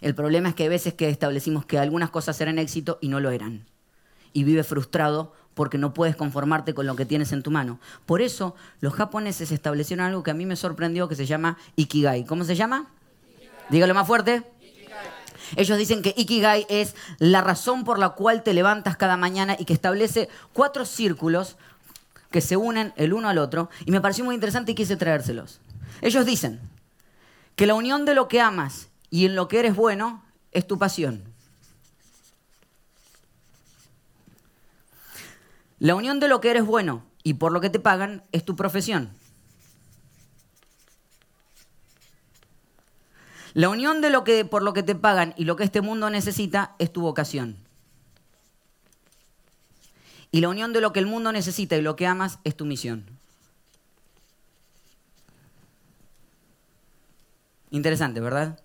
El 0.00 0.14
problema 0.14 0.48
es 0.48 0.54
que 0.54 0.64
hay 0.64 0.68
veces 0.68 0.94
que 0.94 1.08
establecimos 1.08 1.66
que 1.66 1.78
algunas 1.78 2.10
cosas 2.10 2.40
eran 2.40 2.58
éxito 2.58 2.98
y 3.00 3.08
no 3.08 3.20
lo 3.20 3.30
eran. 3.30 3.66
Y 4.32 4.44
vives 4.44 4.66
frustrado 4.66 5.32
porque 5.54 5.78
no 5.78 5.94
puedes 5.94 6.16
conformarte 6.16 6.74
con 6.74 6.86
lo 6.86 6.96
que 6.96 7.06
tienes 7.06 7.32
en 7.32 7.42
tu 7.42 7.50
mano. 7.50 7.80
Por 8.04 8.20
eso 8.20 8.54
los 8.80 8.92
japoneses 8.92 9.52
establecieron 9.52 10.04
algo 10.04 10.22
que 10.22 10.30
a 10.30 10.34
mí 10.34 10.44
me 10.44 10.56
sorprendió 10.56 11.08
que 11.08 11.14
se 11.14 11.26
llama 11.26 11.56
Ikigai. 11.76 12.24
¿Cómo 12.24 12.44
se 12.44 12.54
llama? 12.54 12.90
Dígalo 13.70 13.94
más 13.94 14.06
fuerte. 14.06 14.44
Ellos 15.54 15.78
dicen 15.78 16.02
que 16.02 16.14
Ikigai 16.16 16.66
es 16.68 16.94
la 17.18 17.40
razón 17.40 17.84
por 17.84 17.98
la 17.98 18.10
cual 18.10 18.42
te 18.42 18.54
levantas 18.54 18.96
cada 18.96 19.16
mañana 19.16 19.56
y 19.58 19.64
que 19.64 19.72
establece 19.72 20.28
cuatro 20.52 20.84
círculos 20.84 21.56
que 22.30 22.40
se 22.40 22.56
unen 22.56 22.92
el 22.96 23.12
uno 23.12 23.28
al 23.28 23.38
otro. 23.38 23.70
Y 23.84 23.92
me 23.92 24.00
pareció 24.00 24.24
muy 24.24 24.34
interesante 24.34 24.72
y 24.72 24.74
quise 24.74 24.96
traérselos. 24.96 25.60
Ellos 26.02 26.26
dicen 26.26 26.60
que 27.54 27.66
la 27.66 27.74
unión 27.74 28.04
de 28.04 28.14
lo 28.14 28.28
que 28.28 28.40
amas 28.40 28.88
y 29.10 29.26
en 29.26 29.36
lo 29.36 29.48
que 29.48 29.60
eres 29.60 29.76
bueno 29.76 30.22
es 30.52 30.66
tu 30.66 30.78
pasión. 30.78 31.22
La 35.78 35.94
unión 35.94 36.20
de 36.20 36.28
lo 36.28 36.40
que 36.40 36.50
eres 36.50 36.64
bueno 36.64 37.02
y 37.22 37.34
por 37.34 37.52
lo 37.52 37.60
que 37.60 37.70
te 37.70 37.78
pagan 37.78 38.24
es 38.32 38.44
tu 38.44 38.56
profesión. 38.56 39.10
La 43.56 43.70
unión 43.70 44.02
de 44.02 44.10
lo 44.10 44.22
que 44.22 44.44
por 44.44 44.62
lo 44.62 44.74
que 44.74 44.82
te 44.82 44.94
pagan 44.94 45.32
y 45.34 45.46
lo 45.46 45.56
que 45.56 45.64
este 45.64 45.80
mundo 45.80 46.10
necesita 46.10 46.74
es 46.78 46.92
tu 46.92 47.00
vocación. 47.00 47.56
Y 50.30 50.42
la 50.42 50.50
unión 50.50 50.74
de 50.74 50.82
lo 50.82 50.92
que 50.92 51.00
el 51.00 51.06
mundo 51.06 51.32
necesita 51.32 51.74
y 51.74 51.80
lo 51.80 51.96
que 51.96 52.06
amas 52.06 52.38
es 52.44 52.54
tu 52.54 52.66
misión. 52.66 53.06
Interesante, 57.70 58.20
¿verdad? 58.20 58.60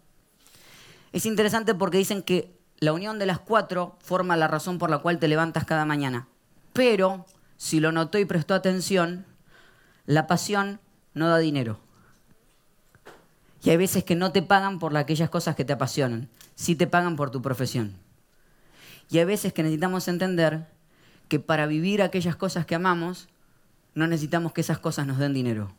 Es 1.14 1.26
interesante 1.26 1.74
porque 1.74 1.98
dicen 1.98 2.22
que 2.22 2.54
la 2.80 2.92
unión 2.92 3.18
de 3.18 3.28
las 3.28 3.40
cuatro 3.40 3.96
forma 4.02 4.36
la 4.36 4.50
razón 4.50 4.78
por 4.78 4.90
la 4.90 4.98
cual 4.98 5.20
te 5.20 5.30
levantas 5.30 5.64
cada 5.64 5.86
mañana. 5.86 6.28
Pero, 6.74 7.26
si 7.56 7.80
lo 7.80 7.94
notó 7.94 8.18
y 8.18 8.26
prestó 8.26 8.56
atención, 8.56 9.26
la 10.06 10.28
pasión 10.28 10.82
no 11.14 11.30
da 11.30 11.38
dinero. 11.38 11.80
Y 13.64 13.70
hay 13.70 13.78
veces 13.78 14.04
que 14.04 14.16
no 14.16 14.32
te 14.32 14.42
pagan 14.42 14.80
por 14.80 14.96
aquellas 14.98 15.30
cosas 15.30 15.56
que 15.56 15.66
te 15.66 15.74
apasionan, 15.74 16.30
sí 16.56 16.76
te 16.76 16.88
pagan 16.88 17.16
por 17.16 17.30
tu 17.32 17.42
profesión. 17.42 17.96
Y 19.10 19.20
hay 19.20 19.26
veces 19.26 19.54
que 19.54 19.62
necesitamos 19.62 20.08
entender 20.08 20.68
que 21.28 21.40
para 21.40 21.68
vivir 21.68 22.02
aquellas 22.02 22.36
cosas 22.36 22.66
que 22.66 22.76
amamos, 22.76 23.28
no 23.94 24.08
necesitamos 24.08 24.54
que 24.54 24.62
esas 24.62 24.80
cosas 24.80 25.06
nos 25.06 25.18
den 25.18 25.34
dinero. 25.34 25.74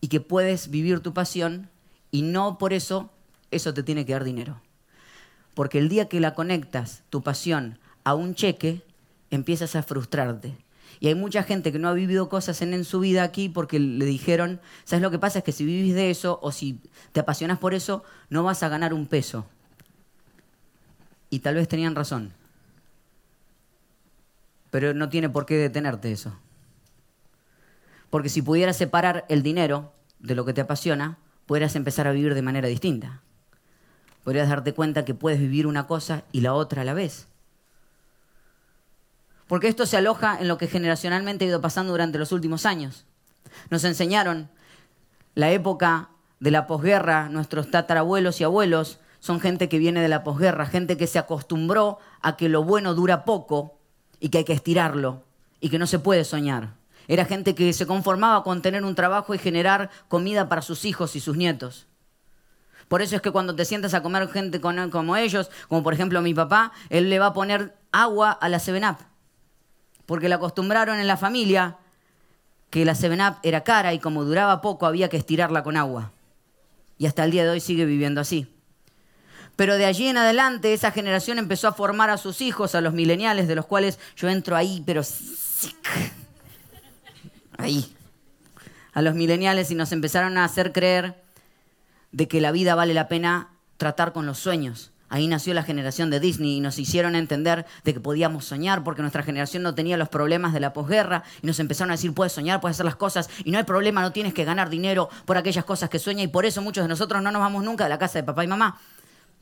Y 0.00 0.08
que 0.08 0.20
puedes 0.20 0.70
vivir 0.70 1.00
tu 1.00 1.12
pasión 1.12 1.70
y 2.10 2.22
no 2.22 2.56
por 2.56 2.72
eso 2.72 3.10
eso 3.50 3.74
te 3.74 3.82
tiene 3.82 4.06
que 4.06 4.12
dar 4.12 4.24
dinero. 4.24 4.60
Porque 5.54 5.78
el 5.78 5.88
día 5.88 6.08
que 6.08 6.20
la 6.20 6.34
conectas, 6.34 7.02
tu 7.10 7.22
pasión, 7.22 7.78
a 8.04 8.14
un 8.14 8.34
cheque, 8.34 8.84
empiezas 9.30 9.76
a 9.76 9.82
frustrarte. 9.82 10.56
Y 11.00 11.08
hay 11.08 11.14
mucha 11.14 11.42
gente 11.42 11.70
que 11.70 11.78
no 11.78 11.88
ha 11.88 11.92
vivido 11.92 12.28
cosas 12.28 12.60
en, 12.62 12.84
su 12.84 13.00
vida 13.00 13.22
aquí 13.22 13.48
porque 13.48 13.78
le 13.78 14.04
dijeron, 14.04 14.60
¿sabes 14.84 15.02
lo 15.02 15.10
que 15.10 15.18
pasa? 15.18 15.38
Es 15.38 15.44
que 15.44 15.52
si 15.52 15.64
vivís 15.64 15.94
de 15.94 16.10
eso 16.10 16.38
o 16.42 16.50
si 16.50 16.80
te 17.12 17.20
apasionas 17.20 17.58
por 17.58 17.74
eso, 17.74 18.02
no 18.30 18.42
vas 18.42 18.62
a 18.62 18.68
ganar 18.68 18.92
un 18.92 19.06
peso. 19.06 19.46
Y 21.30 21.40
tal 21.40 21.54
vez 21.54 21.68
tenían 21.68 21.94
razón. 21.94 22.32
Pero 24.70 24.92
no 24.92 25.08
tiene 25.08 25.28
por 25.28 25.46
qué 25.46 25.56
detenerte 25.56 26.10
eso. 26.10 26.36
Porque 28.10 28.28
si 28.28 28.42
pudieras 28.42 28.76
separar 28.76 29.24
el 29.28 29.42
dinero 29.42 29.92
de 30.18 30.34
lo 30.34 30.44
que 30.44 30.52
te 30.52 30.62
apasiona, 30.62 31.18
podrías 31.46 31.76
empezar 31.76 32.06
a 32.08 32.12
vivir 32.12 32.34
de 32.34 32.42
manera 32.42 32.68
distinta. 32.68 33.22
Podrías 34.24 34.48
darte 34.48 34.74
cuenta 34.74 35.04
que 35.04 35.14
puedes 35.14 35.38
vivir 35.38 35.66
una 35.66 35.86
cosa 35.86 36.24
y 36.32 36.40
la 36.40 36.54
otra 36.54 36.82
a 36.82 36.84
la 36.84 36.94
vez. 36.94 37.27
Porque 39.48 39.68
esto 39.68 39.86
se 39.86 39.96
aloja 39.96 40.38
en 40.38 40.46
lo 40.46 40.58
que 40.58 40.68
generacionalmente 40.68 41.44
ha 41.44 41.48
ido 41.48 41.60
pasando 41.60 41.92
durante 41.92 42.18
los 42.18 42.32
últimos 42.32 42.66
años. 42.66 43.06
Nos 43.70 43.82
enseñaron 43.84 44.50
la 45.34 45.50
época 45.50 46.10
de 46.38 46.50
la 46.50 46.66
posguerra, 46.66 47.28
nuestros 47.30 47.70
tatarabuelos 47.70 48.40
y 48.40 48.44
abuelos 48.44 49.00
son 49.20 49.40
gente 49.40 49.68
que 49.68 49.78
viene 49.78 50.00
de 50.00 50.08
la 50.08 50.22
posguerra, 50.22 50.66
gente 50.66 50.96
que 50.96 51.06
se 51.06 51.18
acostumbró 51.18 51.98
a 52.20 52.36
que 52.36 52.48
lo 52.48 52.62
bueno 52.62 52.94
dura 52.94 53.24
poco 53.24 53.78
y 54.20 54.28
que 54.28 54.38
hay 54.38 54.44
que 54.44 54.52
estirarlo 54.52 55.24
y 55.60 55.70
que 55.70 55.78
no 55.78 55.86
se 55.86 55.98
puede 55.98 56.24
soñar. 56.24 56.74
Era 57.08 57.24
gente 57.24 57.54
que 57.54 57.72
se 57.72 57.86
conformaba 57.86 58.44
con 58.44 58.60
tener 58.62 58.84
un 58.84 58.94
trabajo 58.94 59.34
y 59.34 59.38
generar 59.38 59.90
comida 60.08 60.48
para 60.48 60.62
sus 60.62 60.84
hijos 60.84 61.16
y 61.16 61.20
sus 61.20 61.36
nietos. 61.36 61.86
Por 62.86 63.02
eso 63.02 63.16
es 63.16 63.22
que 63.22 63.32
cuando 63.32 63.56
te 63.56 63.64
sientas 63.64 63.94
a 63.94 64.02
comer 64.02 64.28
gente 64.28 64.60
como 64.60 65.16
ellos, 65.16 65.50
como 65.68 65.82
por 65.82 65.94
ejemplo 65.94 66.20
mi 66.20 66.34
papá, 66.34 66.72
él 66.90 67.10
le 67.10 67.18
va 67.18 67.26
a 67.26 67.32
poner 67.32 67.76
agua 67.92 68.30
a 68.30 68.48
la 68.48 68.58
7-Up 68.58 68.98
porque 70.08 70.30
le 70.30 70.36
acostumbraron 70.36 70.98
en 71.00 71.06
la 71.06 71.18
familia 71.18 71.76
que 72.70 72.86
la 72.86 72.94
7-Up 72.94 73.40
era 73.42 73.62
cara 73.62 73.92
y 73.92 73.98
como 73.98 74.24
duraba 74.24 74.62
poco 74.62 74.86
había 74.86 75.10
que 75.10 75.18
estirarla 75.18 75.62
con 75.62 75.76
agua. 75.76 76.12
Y 76.96 77.04
hasta 77.04 77.24
el 77.24 77.30
día 77.30 77.44
de 77.44 77.50
hoy 77.50 77.60
sigue 77.60 77.84
viviendo 77.84 78.22
así. 78.22 78.50
Pero 79.54 79.76
de 79.76 79.84
allí 79.84 80.08
en 80.08 80.16
adelante 80.16 80.72
esa 80.72 80.92
generación 80.92 81.38
empezó 81.38 81.68
a 81.68 81.74
formar 81.74 82.08
a 82.08 82.16
sus 82.16 82.40
hijos, 82.40 82.74
a 82.74 82.80
los 82.80 82.94
mileniales, 82.94 83.48
de 83.48 83.54
los 83.54 83.66
cuales 83.66 83.98
yo 84.16 84.30
entro 84.30 84.56
ahí, 84.56 84.82
pero... 84.86 85.02
Ahí. 87.58 87.94
A 88.94 89.02
los 89.02 89.14
mileniales 89.14 89.70
y 89.70 89.74
nos 89.74 89.92
empezaron 89.92 90.38
a 90.38 90.44
hacer 90.46 90.72
creer 90.72 91.22
de 92.12 92.28
que 92.28 92.40
la 92.40 92.50
vida 92.50 92.74
vale 92.74 92.94
la 92.94 93.08
pena 93.08 93.50
tratar 93.76 94.14
con 94.14 94.24
los 94.24 94.38
sueños, 94.38 94.90
Ahí 95.10 95.26
nació 95.26 95.54
la 95.54 95.62
generación 95.62 96.10
de 96.10 96.20
Disney 96.20 96.56
y 96.56 96.60
nos 96.60 96.78
hicieron 96.78 97.14
entender 97.14 97.64
de 97.84 97.94
que 97.94 98.00
podíamos 98.00 98.44
soñar 98.44 98.84
porque 98.84 99.00
nuestra 99.00 99.22
generación 99.22 99.62
no 99.62 99.74
tenía 99.74 99.96
los 99.96 100.08
problemas 100.08 100.52
de 100.52 100.60
la 100.60 100.72
posguerra 100.72 101.24
y 101.42 101.46
nos 101.46 101.58
empezaron 101.60 101.90
a 101.90 101.94
decir 101.94 102.12
puedes 102.12 102.32
soñar, 102.32 102.60
puedes 102.60 102.76
hacer 102.76 102.84
las 102.86 102.96
cosas 102.96 103.30
y 103.44 103.50
no 103.50 103.58
hay 103.58 103.64
problema, 103.64 104.02
no 104.02 104.12
tienes 104.12 104.34
que 104.34 104.44
ganar 104.44 104.68
dinero 104.68 105.08
por 105.24 105.38
aquellas 105.38 105.64
cosas 105.64 105.88
que 105.88 105.98
sueñas 105.98 106.24
y 106.24 106.28
por 106.28 106.44
eso 106.44 106.60
muchos 106.60 106.84
de 106.84 106.88
nosotros 106.88 107.22
no 107.22 107.32
nos 107.32 107.40
vamos 107.40 107.64
nunca 107.64 107.84
de 107.84 107.90
la 107.90 107.98
casa 107.98 108.18
de 108.18 108.24
papá 108.24 108.44
y 108.44 108.48
mamá 108.48 108.78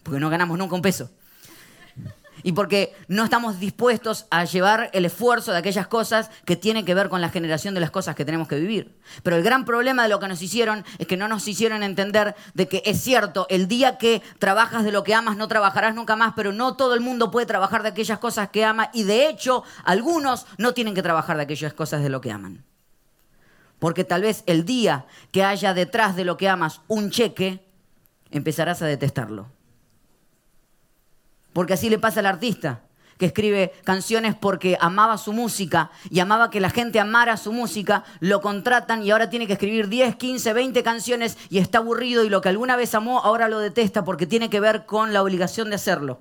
porque 0.02 0.20
no 0.20 0.30
ganamos 0.30 0.56
nunca 0.56 0.76
un 0.76 0.82
peso 0.82 1.10
y 2.42 2.52
porque 2.52 2.94
no 3.08 3.24
estamos 3.24 3.58
dispuestos 3.60 4.26
a 4.30 4.44
llevar 4.44 4.90
el 4.92 5.04
esfuerzo 5.04 5.52
de 5.52 5.58
aquellas 5.58 5.86
cosas 5.86 6.30
que 6.44 6.56
tienen 6.56 6.84
que 6.84 6.94
ver 6.94 7.08
con 7.08 7.20
la 7.20 7.30
generación 7.30 7.74
de 7.74 7.80
las 7.80 7.90
cosas 7.90 8.14
que 8.14 8.24
tenemos 8.24 8.48
que 8.48 8.58
vivir. 8.58 8.96
Pero 9.22 9.36
el 9.36 9.42
gran 9.42 9.64
problema 9.64 10.02
de 10.02 10.08
lo 10.08 10.20
que 10.20 10.28
nos 10.28 10.42
hicieron 10.42 10.84
es 10.98 11.06
que 11.06 11.16
no 11.16 11.28
nos 11.28 11.46
hicieron 11.48 11.82
entender 11.82 12.34
de 12.54 12.68
que 12.68 12.82
es 12.84 13.00
cierto, 13.00 13.46
el 13.50 13.68
día 13.68 13.98
que 13.98 14.22
trabajas 14.38 14.84
de 14.84 14.92
lo 14.92 15.04
que 15.04 15.14
amas 15.14 15.36
no 15.36 15.48
trabajarás 15.48 15.94
nunca 15.94 16.16
más, 16.16 16.34
pero 16.36 16.52
no 16.52 16.76
todo 16.76 16.94
el 16.94 17.00
mundo 17.00 17.30
puede 17.30 17.46
trabajar 17.46 17.82
de 17.82 17.90
aquellas 17.90 18.18
cosas 18.18 18.50
que 18.50 18.64
ama 18.64 18.90
y 18.92 19.04
de 19.04 19.28
hecho 19.28 19.64
algunos 19.84 20.46
no 20.58 20.74
tienen 20.74 20.94
que 20.94 21.02
trabajar 21.02 21.36
de 21.36 21.44
aquellas 21.44 21.72
cosas 21.72 22.02
de 22.02 22.08
lo 22.08 22.20
que 22.20 22.30
aman. 22.30 22.64
Porque 23.78 24.04
tal 24.04 24.22
vez 24.22 24.42
el 24.46 24.64
día 24.64 25.06
que 25.32 25.44
haya 25.44 25.74
detrás 25.74 26.16
de 26.16 26.24
lo 26.24 26.36
que 26.36 26.48
amas 26.48 26.80
un 26.88 27.10
cheque, 27.10 27.66
empezarás 28.30 28.82
a 28.82 28.86
detestarlo. 28.86 29.55
Porque 31.56 31.72
así 31.72 31.88
le 31.88 31.98
pasa 31.98 32.20
al 32.20 32.26
artista, 32.26 32.82
que 33.16 33.24
escribe 33.24 33.72
canciones 33.82 34.34
porque 34.34 34.76
amaba 34.78 35.16
su 35.16 35.32
música 35.32 35.90
y 36.10 36.20
amaba 36.20 36.50
que 36.50 36.60
la 36.60 36.68
gente 36.68 37.00
amara 37.00 37.38
su 37.38 37.50
música, 37.50 38.04
lo 38.20 38.42
contratan 38.42 39.02
y 39.02 39.10
ahora 39.10 39.30
tiene 39.30 39.46
que 39.46 39.54
escribir 39.54 39.88
10, 39.88 40.16
15, 40.16 40.52
20 40.52 40.82
canciones 40.82 41.38
y 41.48 41.56
está 41.56 41.78
aburrido 41.78 42.24
y 42.24 42.28
lo 42.28 42.42
que 42.42 42.50
alguna 42.50 42.76
vez 42.76 42.94
amó 42.94 43.20
ahora 43.20 43.48
lo 43.48 43.58
detesta 43.58 44.04
porque 44.04 44.26
tiene 44.26 44.50
que 44.50 44.60
ver 44.60 44.84
con 44.84 45.14
la 45.14 45.22
obligación 45.22 45.70
de 45.70 45.76
hacerlo. 45.76 46.20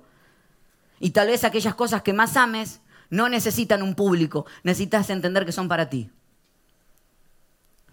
Y 1.00 1.10
tal 1.10 1.26
vez 1.26 1.44
aquellas 1.44 1.74
cosas 1.74 2.00
que 2.00 2.14
más 2.14 2.38
ames 2.38 2.80
no 3.10 3.28
necesitan 3.28 3.82
un 3.82 3.94
público, 3.94 4.46
necesitas 4.62 5.10
entender 5.10 5.44
que 5.44 5.52
son 5.52 5.68
para 5.68 5.90
ti. 5.90 6.10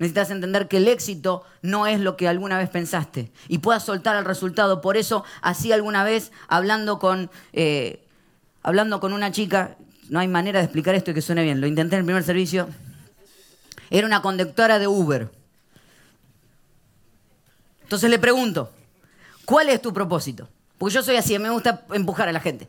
Necesitas 0.04 0.32
entender 0.32 0.68
que 0.68 0.76
el 0.76 0.90
éxito 0.90 1.46
no 1.62 1.88
es 1.88 1.98
lo 2.02 2.18
que 2.18 2.28
alguna 2.28 2.58
vez 2.58 2.70
pensaste 2.70 3.32
y 3.48 3.60
puedas 3.60 3.86
soltar 3.86 4.18
el 4.18 4.26
resultado. 4.26 4.82
Por 4.82 4.98
eso, 4.98 5.24
así 5.42 5.72
alguna 5.72 6.04
vez, 6.04 6.34
hablando 6.50 7.00
con, 7.00 7.32
eh, 7.54 8.06
hablando 8.64 9.00
con 9.00 9.14
una 9.14 9.32
chica, 9.32 9.78
no 10.10 10.20
hay 10.20 10.28
manera 10.28 10.60
de 10.60 10.66
explicar 10.66 10.94
esto 10.94 11.12
y 11.12 11.14
que 11.14 11.22
suene 11.22 11.42
bien, 11.44 11.62
lo 11.62 11.68
intenté 11.68 11.96
en 11.96 12.00
el 12.02 12.06
primer 12.06 12.24
servicio, 12.24 12.68
era 13.90 14.06
una 14.06 14.22
conductora 14.22 14.78
de 14.78 14.88
Uber. 14.88 15.32
Entonces 17.84 18.10
le 18.10 18.20
pregunto, 18.20 18.74
¿cuál 19.46 19.70
es 19.70 19.82
tu 19.82 19.94
propósito? 19.94 20.50
Porque 20.78 20.96
yo 20.96 21.02
soy 21.02 21.16
así, 21.16 21.40
me 21.40 21.50
gusta 21.50 21.86
empujar 21.94 22.28
a 22.28 22.34
la 22.34 22.42
gente. 22.42 22.68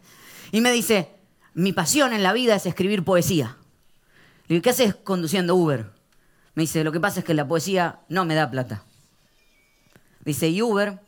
Y 0.53 0.61
me 0.61 0.71
dice, 0.71 1.11
mi 1.53 1.73
pasión 1.73 2.13
en 2.13 2.23
la 2.23 2.33
vida 2.33 2.55
es 2.55 2.65
escribir 2.65 3.05
poesía. 3.05 3.57
Le 4.47 4.55
digo, 4.55 4.63
¿qué 4.63 4.71
haces 4.71 4.95
conduciendo 4.95 5.57
Uber? 5.57 5.94
Me 6.55 6.63
dice, 6.63 6.85
lo 6.85 6.93
que 6.93 7.01
pasa 7.01 7.21
es 7.21 7.27
que 7.27 7.35
la 7.35 7.49
poesía 7.49 8.01
no 8.09 8.25
me 8.25 8.35
da 8.35 8.51
plata. 8.51 8.85
Dice, 10.25 10.49
y 10.49 10.63
Uber 10.63 11.01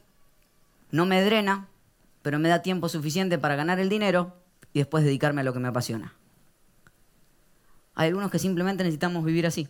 no 0.91 1.07
me 1.07 1.23
drena, 1.23 1.69
pero 2.23 2.39
me 2.39 2.49
da 2.49 2.63
tiempo 2.63 2.89
suficiente 2.89 3.39
para 3.39 3.57
ganar 3.57 3.79
el 3.79 3.89
dinero 3.89 4.37
y 4.73 4.81
después 4.81 5.05
dedicarme 5.05 5.41
a 5.41 5.45
lo 5.45 5.53
que 5.53 5.61
me 5.61 5.69
apasiona. 5.69 6.15
Hay 7.95 8.09
algunos 8.09 8.31
que 8.31 8.39
simplemente 8.39 8.83
necesitamos 8.83 9.25
vivir 9.25 9.47
así, 9.47 9.69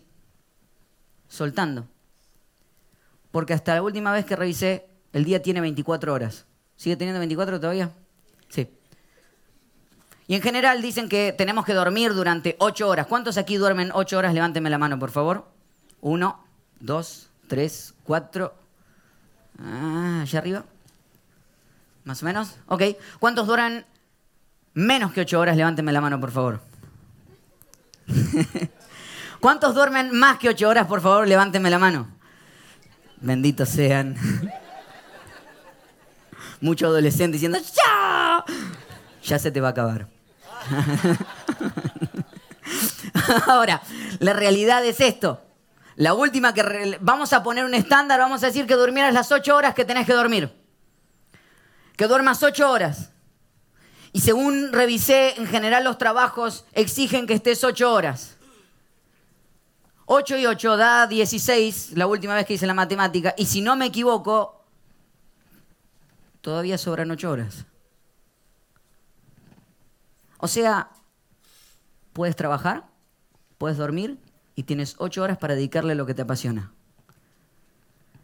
soltando. 1.27 1.87
Porque 3.31 3.53
hasta 3.53 3.75
la 3.75 3.83
última 3.83 4.11
vez 4.11 4.25
que 4.25 4.35
revisé, 4.35 4.89
el 5.13 5.23
día 5.23 5.41
tiene 5.41 5.61
24 5.61 6.13
horas. 6.13 6.45
¿Sigue 6.75 6.97
teniendo 6.97 7.19
24 7.19 7.59
todavía? 7.59 7.91
Sí. 8.49 8.69
Y 10.27 10.35
en 10.35 10.41
general 10.41 10.81
dicen 10.81 11.07
que 11.07 11.33
tenemos 11.37 11.65
que 11.65 11.73
dormir 11.73 12.13
durante 12.13 12.55
8 12.59 12.87
horas. 12.89 13.07
¿Cuántos 13.07 13.37
aquí 13.37 13.55
duermen 13.55 13.91
8 13.93 14.17
horas? 14.17 14.33
Levánteme 14.33 14.69
la 14.69 14.77
mano, 14.77 14.99
por 14.99 15.11
favor. 15.11 15.56
Uno, 16.01 16.43
dos, 16.79 17.29
tres, 17.47 17.93
cuatro. 18.03 18.53
Ah, 19.59 20.19
allá 20.21 20.39
arriba. 20.39 20.65
¿Más 22.03 22.21
o 22.21 22.25
menos? 22.25 22.55
Ok. 22.67 22.83
¿Cuántos 23.19 23.47
duran 23.47 23.85
menos 24.73 25.11
que 25.11 25.21
ocho 25.21 25.39
horas? 25.39 25.57
Levántenme 25.57 25.91
la 25.91 26.01
mano, 26.01 26.19
por 26.19 26.31
favor. 26.31 26.61
¿Cuántos 29.39 29.75
duermen 29.75 30.17
más 30.17 30.37
que 30.37 30.49
ocho 30.49 30.69
horas? 30.69 30.87
Por 30.87 31.01
favor, 31.01 31.27
levántenme 31.27 31.69
la 31.69 31.79
mano. 31.79 32.07
Benditos 33.17 33.69
sean. 33.69 34.15
Mucho 36.61 36.87
adolescente 36.87 37.33
diciendo, 37.33 37.59
¡ya! 37.59 38.43
Ya 39.23 39.39
se 39.39 39.51
te 39.51 39.61
va 39.61 39.69
a 39.69 39.71
acabar. 39.71 40.07
Ahora, 43.47 43.81
la 44.19 44.33
realidad 44.33 44.85
es 44.85 45.01
esto. 45.01 45.41
La 45.97 46.13
última 46.13 46.53
que 46.53 46.97
vamos 47.01 47.33
a 47.33 47.41
poner 47.41 47.65
un 47.65 47.73
estándar, 47.73 48.19
vamos 48.19 48.43
a 48.43 48.47
decir 48.47 48.67
que 48.67 48.75
durmieras 48.75 49.11
las 49.15 49.31
ocho 49.31 49.55
horas 49.55 49.73
que 49.73 49.83
tenés 49.83 50.05
que 50.05 50.13
dormir. 50.13 50.53
Que 51.95 52.05
duermas 52.05 52.43
ocho 52.43 52.69
horas. 52.69 53.09
Y 54.13 54.21
según 54.21 54.71
revisé, 54.71 55.33
en 55.39 55.47
general 55.47 55.83
los 55.83 55.97
trabajos 55.97 56.65
exigen 56.73 57.25
que 57.25 57.33
estés 57.33 57.63
ocho 57.63 57.91
horas. 57.91 58.37
8 60.05 60.37
y 60.37 60.45
8 60.45 60.77
da 60.77 61.07
16, 61.07 61.97
la 61.97 62.07
última 62.07 62.35
vez 62.35 62.45
que 62.45 62.53
hice 62.53 62.65
la 62.65 62.73
matemática, 62.73 63.33
y 63.37 63.45
si 63.45 63.59
no 63.59 63.75
me 63.75 63.87
equivoco, 63.87 64.63
todavía 66.39 66.77
sobran 66.77 67.11
8 67.11 67.29
horas. 67.29 67.65
O 70.37 70.47
sea, 70.47 70.91
puedes 72.13 72.37
trabajar, 72.37 72.85
puedes 73.57 73.77
dormir 73.77 74.17
y 74.57 74.63
tienes 74.63 74.95
8 74.97 75.21
horas 75.21 75.37
para 75.37 75.53
dedicarle 75.53 75.93
lo 75.93 76.07
que 76.07 76.15
te 76.15 76.23
apasiona. 76.23 76.71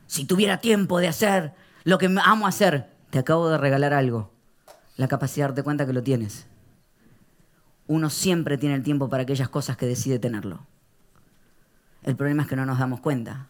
Si 0.08 0.26
tuviera 0.26 0.58
tiempo 0.58 0.98
de 1.00 1.08
hacer 1.08 1.54
lo 1.84 2.00
que 2.00 2.14
amo 2.24 2.48
hacer, 2.48 2.90
te 3.12 3.20
acabo 3.20 3.50
de 3.50 3.60
regalar 3.60 3.94
algo, 3.94 4.34
la 4.98 5.08
capacidad 5.08 5.46
de 5.46 5.50
darte 5.50 5.64
cuenta 5.64 5.86
que 5.86 5.94
lo 5.94 6.02
tienes. 6.02 6.48
Uno 7.86 8.10
siempre 8.10 8.58
tiene 8.58 8.74
el 8.74 8.82
tiempo 8.82 9.10
para 9.10 9.24
aquellas 9.24 9.48
cosas 9.48 9.78
que 9.78 9.86
decide 9.86 10.18
tenerlo. 10.18 10.66
El 12.02 12.16
problema 12.16 12.44
es 12.44 12.50
que 12.50 12.56
no 12.56 12.66
nos 12.66 12.80
damos 12.80 13.00
cuenta. 13.00 13.48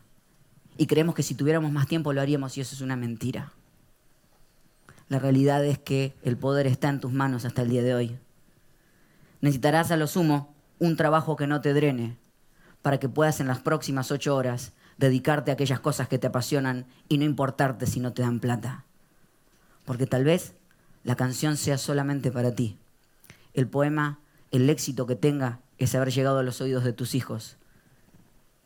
Y 0.77 0.85
creemos 0.85 1.15
que 1.15 1.23
si 1.23 1.35
tuviéramos 1.35 1.71
más 1.71 1.87
tiempo 1.87 2.11
lo 2.11 2.19
haríamos 2.19 2.57
y 2.57 2.61
eso 2.61 2.75
es 2.75 2.81
una 2.81 2.97
mentira. 2.97 3.53
La 5.07 5.19
realidad 5.19 5.63
es 5.63 5.79
que 5.79 6.17
el 6.21 6.35
poder 6.35 6.67
está 6.67 6.89
en 6.89 6.99
tus 6.99 7.13
manos 7.13 7.45
hasta 7.45 7.61
el 7.61 7.69
día 7.69 7.81
de 7.81 7.95
hoy. 7.95 8.19
Necesitarás 9.39 9.89
a 9.91 9.95
lo 9.95 10.07
sumo 10.07 10.53
un 10.79 10.97
trabajo 10.97 11.37
que 11.37 11.47
no 11.47 11.61
te 11.61 11.73
drene 11.73 12.21
para 12.83 12.99
que 12.99 13.09
puedas 13.09 13.39
en 13.39 13.47
las 13.47 13.59
próximas 13.59 14.11
ocho 14.11 14.35
horas 14.35 14.73
dedicarte 14.97 15.49
a 15.49 15.55
aquellas 15.55 15.79
cosas 15.79 16.07
que 16.07 16.19
te 16.19 16.27
apasionan 16.27 16.85
y 17.09 17.17
no 17.17 17.25
importarte 17.25 17.87
si 17.87 17.99
no 17.99 18.13
te 18.13 18.21
dan 18.21 18.39
plata. 18.39 18.85
Porque 19.85 20.05
tal 20.05 20.23
vez 20.23 20.53
la 21.03 21.15
canción 21.15 21.57
sea 21.57 21.79
solamente 21.79 22.31
para 22.31 22.53
ti. 22.53 22.77
El 23.55 23.67
poema, 23.67 24.19
el 24.51 24.69
éxito 24.69 25.07
que 25.07 25.15
tenga 25.15 25.59
es 25.79 25.95
haber 25.95 26.11
llegado 26.11 26.37
a 26.37 26.43
los 26.43 26.61
oídos 26.61 26.83
de 26.83 26.93
tus 26.93 27.15
hijos 27.15 27.57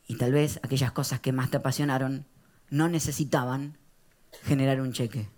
y 0.08 0.16
tal 0.16 0.32
vez 0.32 0.58
aquellas 0.62 0.90
cosas 0.90 1.20
que 1.20 1.32
más 1.32 1.50
te 1.50 1.58
apasionaron 1.58 2.26
no 2.70 2.88
necesitaban 2.88 3.76
generar 4.42 4.80
un 4.80 4.92
cheque. 4.92 5.28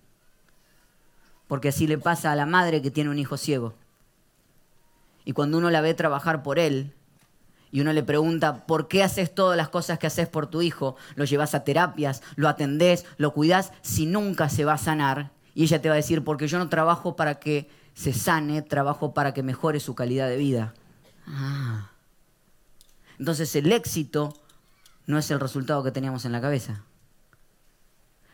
Porque 1.49 1.69
así 1.69 1.87
le 1.87 1.99
pasa 1.99 2.33
a 2.33 2.37
la 2.37 2.47
madre 2.47 2.81
que 2.81 2.93
tiene 2.93 3.11
un 3.11 3.19
hijo 3.19 3.37
ciego. 3.37 3.75
Y 5.25 5.33
cuando 5.33 5.59
uno 5.59 5.71
la 5.71 5.81
ve 5.81 5.95
trabajar 5.95 6.43
por 6.43 6.59
él, 6.59 6.95
y 7.73 7.81
uno 7.81 7.93
le 7.93 8.03
pregunta, 8.03 8.67
¿por 8.67 8.89
qué 8.89 9.03
haces 9.03 9.35
todas 9.35 9.57
las 9.57 9.69
cosas 9.69 9.99
que 9.99 10.07
haces 10.07 10.29
por 10.29 10.49
tu 10.49 10.63
hijo? 10.63 10.97
Lo 11.15 11.25
llevas 11.25 11.55
a 11.55 11.65
terapias, 11.65 12.23
lo 12.37 12.49
atendés, 12.49 13.07
lo 13.17 13.33
cuidás, 13.33 13.73
si 13.83 14.07
nunca 14.07 14.49
se 14.49 14.65
va 14.65 14.75
a 14.75 14.79
sanar. 14.79 15.31
Y 15.55 15.65
ella 15.65 15.81
te 15.81 15.89
va 15.89 15.95
a 15.95 15.97
decir, 15.97 16.25
porque 16.25 16.49
yo 16.49 16.59
no 16.59 16.69
trabajo 16.69 17.17
para 17.17 17.39
que 17.39 17.71
se 17.95 18.13
sane, 18.13 18.63
trabajo 18.63 19.15
para 19.15 19.35
que 19.35 19.43
mejore 19.43 19.79
su 19.79 19.95
calidad 19.95 20.29
de 20.29 20.37
vida. 20.37 20.75
Ah. 21.27 21.91
Entonces 23.19 23.55
el 23.55 23.71
éxito 23.71 24.35
no 25.07 25.19
es 25.19 25.31
el 25.31 25.39
resultado 25.39 25.85
que 25.85 25.91
teníamos 25.91 26.25
en 26.25 26.33
la 26.33 26.41
cabeza. 26.41 26.85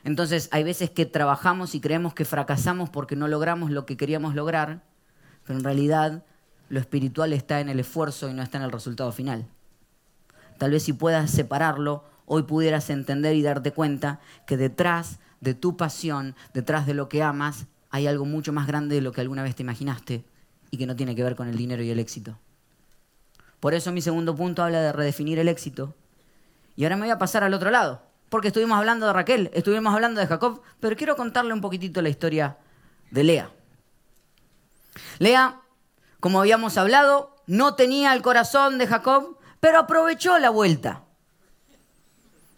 Entonces 0.05 0.49
hay 0.53 0.63
veces 0.63 0.91
que 0.91 1.05
trabajamos 1.05 1.75
y 1.75 1.81
creemos 1.81 2.15
que 2.15 2.25
fracasamos 2.25 2.89
porque 2.91 3.17
no 3.17 3.27
logramos 3.27 3.71
lo 3.71 3.85
que 3.85 3.97
queríamos 3.97 4.35
lograr, 4.35 4.85
pero 5.45 5.59
en 5.59 5.65
realidad 5.65 6.25
lo 6.69 6.81
espiritual 6.81 7.33
está 7.33 7.61
en 7.61 7.69
el 7.69 7.81
esfuerzo 7.81 8.29
y 8.29 8.35
no 8.35 8.43
está 8.43 8.59
en 8.59 8.65
el 8.65 8.73
resultado 8.73 9.13
final. 9.13 9.47
Tal 10.59 10.71
vez 10.71 10.83
si 10.83 10.93
puedas 10.93 11.31
separarlo, 11.31 12.05
hoy 12.25 12.43
pudieras 12.43 12.91
entender 12.91 13.37
y 13.37 13.43
darte 13.43 13.73
cuenta 13.73 14.21
que 14.47 14.57
detrás 14.57 15.19
de 15.41 15.55
tu 15.55 15.77
pasión, 15.77 16.35
detrás 16.55 16.87
de 16.87 16.95
lo 16.95 17.09
que 17.09 17.23
amas, 17.23 17.67
hay 17.91 18.07
algo 18.07 18.25
mucho 18.25 18.53
más 18.53 18.67
grande 18.67 18.97
de 18.97 19.01
lo 19.01 19.13
que 19.13 19.21
alguna 19.21 19.43
vez 19.43 19.55
te 19.55 19.63
imaginaste 19.63 20.25
y 20.71 20.79
que 20.79 20.87
no 20.87 20.97
tiene 20.97 21.15
que 21.15 21.23
ver 21.23 21.37
con 21.37 21.49
el 21.49 21.57
dinero 21.57 21.83
y 21.83 21.91
el 21.91 21.99
éxito. 21.99 22.39
Por 23.61 23.75
eso 23.75 23.93
mi 23.93 24.01
segundo 24.01 24.35
punto 24.35 24.63
habla 24.63 24.81
de 24.81 24.93
redefinir 24.93 25.39
el 25.39 25.49
éxito 25.49 25.95
y 26.75 26.85
ahora 26.85 26.97
me 26.97 27.03
voy 27.03 27.11
a 27.11 27.19
pasar 27.19 27.43
al 27.43 27.55
otro 27.55 27.71
lado, 27.71 28.03
porque 28.29 28.49
estuvimos 28.49 28.77
hablando 28.77 29.07
de 29.07 29.13
Raquel, 29.13 29.51
estuvimos 29.55 29.95
hablando 29.95 30.21
de 30.21 30.27
Jacob, 30.27 30.61
pero 30.81 30.97
quiero 30.97 31.17
contarle 31.17 31.55
un 31.55 31.61
poquitito 31.61 32.03
la 32.03 32.09
historia 32.09 32.59
de 33.11 33.25
Lea. 33.25 33.51
Lea, 35.19 35.61
como 36.21 36.41
habíamos 36.41 36.77
hablado, 36.79 37.37
no 37.47 37.75
tenía 37.75 38.13
el 38.13 38.23
corazón 38.23 38.79
de 38.79 38.87
Jacob, 38.87 39.39
pero 39.61 39.79
aprovechó 39.79 40.39
la 40.39 40.51
vuelta. 40.51 41.03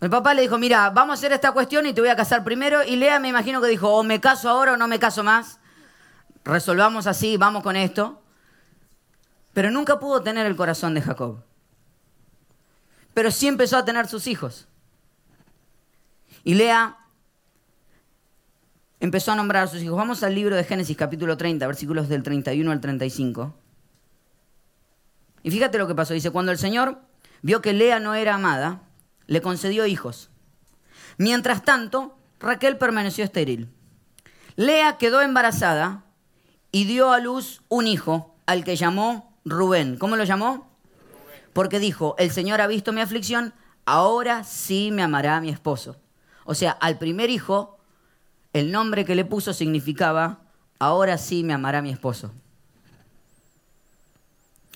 El 0.01 0.11
papá 0.11 0.35
le 0.35 0.43
dijo, 0.43 0.59
mira, 0.59 0.91
vamos 0.91 1.15
a 1.15 1.19
hacer 1.19 1.33
esta 1.33 1.53
cuestión 1.53 1.87
y 1.87 1.93
te 1.93 2.01
voy 2.01 2.11
a 2.11 2.17
casar 2.17 2.45
primero. 2.45 2.85
Y 2.85 2.97
Lea 2.97 3.19
me 3.19 3.29
imagino 3.29 3.61
que 3.61 3.69
dijo, 3.69 3.95
o 3.95 4.03
me 4.05 4.21
caso 4.21 4.49
ahora 4.49 4.75
o 4.75 4.77
no 4.77 4.87
me 4.87 4.99
caso 4.99 5.25
más. 5.25 5.59
Resolvamos 6.45 7.07
así, 7.07 7.37
vamos 7.37 7.63
con 7.63 7.75
esto. 7.75 8.23
Pero 9.53 9.71
nunca 9.71 9.99
pudo 9.99 10.23
tener 10.23 10.47
el 10.47 10.55
corazón 10.55 10.95
de 10.95 11.03
Jacob 11.03 11.43
pero 13.19 13.33
sí 13.33 13.49
empezó 13.49 13.77
a 13.77 13.85
tener 13.85 14.07
sus 14.07 14.29
hijos. 14.29 14.69
Y 16.45 16.55
Lea 16.55 16.99
empezó 19.01 19.33
a 19.33 19.37
nombrar 19.37 19.65
a 19.65 19.67
sus 19.67 19.83
hijos. 19.83 19.97
Vamos 19.97 20.23
al 20.23 20.35
libro 20.35 20.57
de 20.57 20.65
Génesis 20.65 20.97
capítulo 20.97 21.37
30, 21.37 21.67
versículos 21.67 22.09
del 22.09 22.23
31 22.23 22.71
al 22.71 22.81
35. 22.81 23.55
Y 25.43 25.51
fíjate 25.51 25.79
lo 25.79 25.87
que 25.87 25.95
pasó. 25.95 26.15
Dice, 26.15 26.31
cuando 26.31 26.53
el 26.53 26.59
Señor 26.59 26.99
vio 27.43 27.63
que 27.63 27.73
Lea 27.73 28.01
no 28.01 28.15
era 28.15 28.35
amada, 28.35 28.83
le 29.27 29.41
concedió 29.41 29.87
hijos. 29.87 30.31
Mientras 31.17 31.63
tanto, 31.65 32.19
Raquel 32.41 32.77
permaneció 32.77 33.25
estéril. 33.25 33.69
Lea 34.57 34.97
quedó 34.99 35.23
embarazada 35.23 36.05
y 36.73 36.85
dio 36.85 37.13
a 37.13 37.21
luz 37.21 37.63
un 37.69 37.87
hijo 37.87 38.37
al 38.47 38.65
que 38.65 38.77
llamó 38.77 39.39
Rubén. 39.45 39.97
¿Cómo 39.97 40.17
lo 40.17 40.25
llamó? 40.25 40.69
porque 41.59 41.81
dijo, 41.81 42.15
el 42.19 42.31
Señor 42.31 42.61
ha 42.61 42.69
visto 42.69 42.93
mi 42.93 43.01
aflicción, 43.01 43.53
ahora 43.85 44.45
sí 44.45 44.91
me 44.93 45.03
amará 45.03 45.41
mi 45.41 45.49
esposo. 45.49 45.97
O 46.45 46.55
sea, 46.55 46.71
al 46.71 46.99
primer 46.99 47.31
hijo, 47.31 47.78
el 48.53 48.73
nombre 48.73 49.05
que 49.05 49.15
le 49.15 49.25
puso 49.25 49.53
significaba, 49.53 50.41
ahora 50.79 51.19
sí 51.19 51.45
me 51.45 51.53
amará 51.53 51.83
mi 51.83 51.91
esposo. 51.91 52.33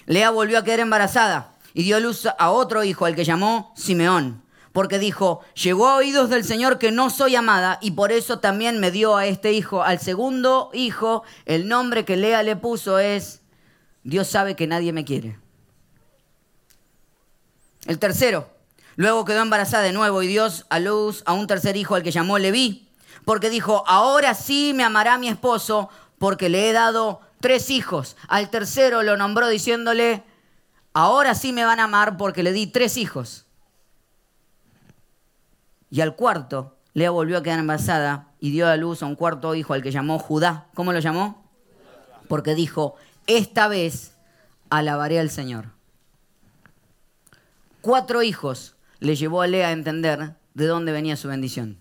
Lea 0.07 0.31
volvió 0.31 0.59
a 0.59 0.65
quedar 0.65 0.81
embarazada 0.81 1.55
y 1.75 1.85
dio 1.85 2.01
luz 2.01 2.27
a 2.27 2.51
otro 2.51 2.85
hijo, 2.85 3.07
al 3.07 3.15
que 3.15 3.25
llamó 3.25 3.73
Simeón, 3.77 4.43
porque 4.73 4.99
dijo, 4.99 5.41
llegó 5.55 5.89
a 5.89 5.97
oídos 5.97 6.29
del 6.29 6.45
Señor 6.45 6.79
que 6.79 6.91
no 6.91 7.11
soy 7.11 7.37
amada 7.37 7.79
y 7.81 7.93
por 7.93 8.13
eso 8.13 8.39
también 8.39 8.81
me 8.81 8.91
dio 8.91 9.17
a 9.17 9.27
este 9.27 9.53
hijo. 9.53 9.83
Al 9.83 10.01
segundo 10.01 10.71
hijo, 10.73 11.23
el 11.47 11.69
nombre 11.69 12.05
que 12.05 12.17
Lea 12.17 12.43
le 12.43 12.57
puso 12.57 12.99
es, 12.99 13.43
Dios 14.03 14.29
sabe 14.29 14.57
que 14.57 14.67
nadie 14.67 14.93
me 14.93 15.05
quiere. 15.05 15.39
El 17.87 17.99
tercero, 17.99 18.49
luego 18.97 19.25
quedó 19.25 19.43
embarazada 19.43 19.83
de 19.83 19.93
nuevo 19.93 20.23
y 20.23 20.27
Dios 20.27 20.67
a 20.71 20.79
luz 20.79 21.23
a 21.27 21.33
un 21.33 21.47
tercer 21.47 21.77
hijo 21.77 21.95
al 21.95 22.03
que 22.03 22.11
llamó 22.11 22.39
Leví, 22.39 22.89
porque 23.25 23.51
dijo, 23.51 23.85
ahora 23.87 24.35
sí 24.35 24.73
me 24.75 24.85
amará 24.85 25.19
mi 25.19 25.29
esposo, 25.29 25.89
porque 26.19 26.49
le 26.49 26.69
he 26.69 26.73
dado 26.73 27.21
tres 27.41 27.71
hijos. 27.71 28.17
Al 28.29 28.51
tercero 28.51 29.03
lo 29.03 29.17
nombró 29.17 29.49
diciéndole, 29.49 30.23
ahora 30.93 31.35
sí 31.35 31.53
me 31.53 31.65
van 31.65 31.81
a 31.81 31.85
amar 31.85 32.17
porque 32.17 32.43
le 32.43 32.53
di 32.53 32.67
tres 32.67 32.97
hijos. 32.97 33.47
Y 35.91 36.01
al 36.01 36.17
cuarto, 36.17 36.77
Lea 36.95 37.11
volvió 37.11 37.39
a 37.39 37.43
quedar 37.43 37.59
embarazada 37.59 38.29
y 38.41 38.51
dio 38.51 38.67
a 38.69 38.77
luz 38.77 39.03
a 39.03 39.07
un 39.07 39.17
cuarto 39.17 39.55
hijo 39.55 39.75
al 39.75 39.83
que 39.83 39.93
llamó 39.93 40.19
Judá. 40.19 40.67
¿Cómo 40.75 40.93
lo 40.93 40.99
llamó? 40.99 41.51
Porque 42.29 42.55
dijo, 42.55 42.97
esta 43.27 43.69
vez 43.69 44.13
alabaré 44.71 45.21
al 45.21 45.31
Señor 45.31 45.67
cuatro 47.83 48.23
hijos 48.23 48.77
le 49.01 49.17
llevó 49.17 49.43
a 49.43 49.47
Lea 49.47 49.69
a 49.69 49.73
entender 49.73 50.37
de 50.55 50.67
dónde 50.67 50.93
venía 50.93 51.17
su 51.17 51.29
bendición. 51.29 51.77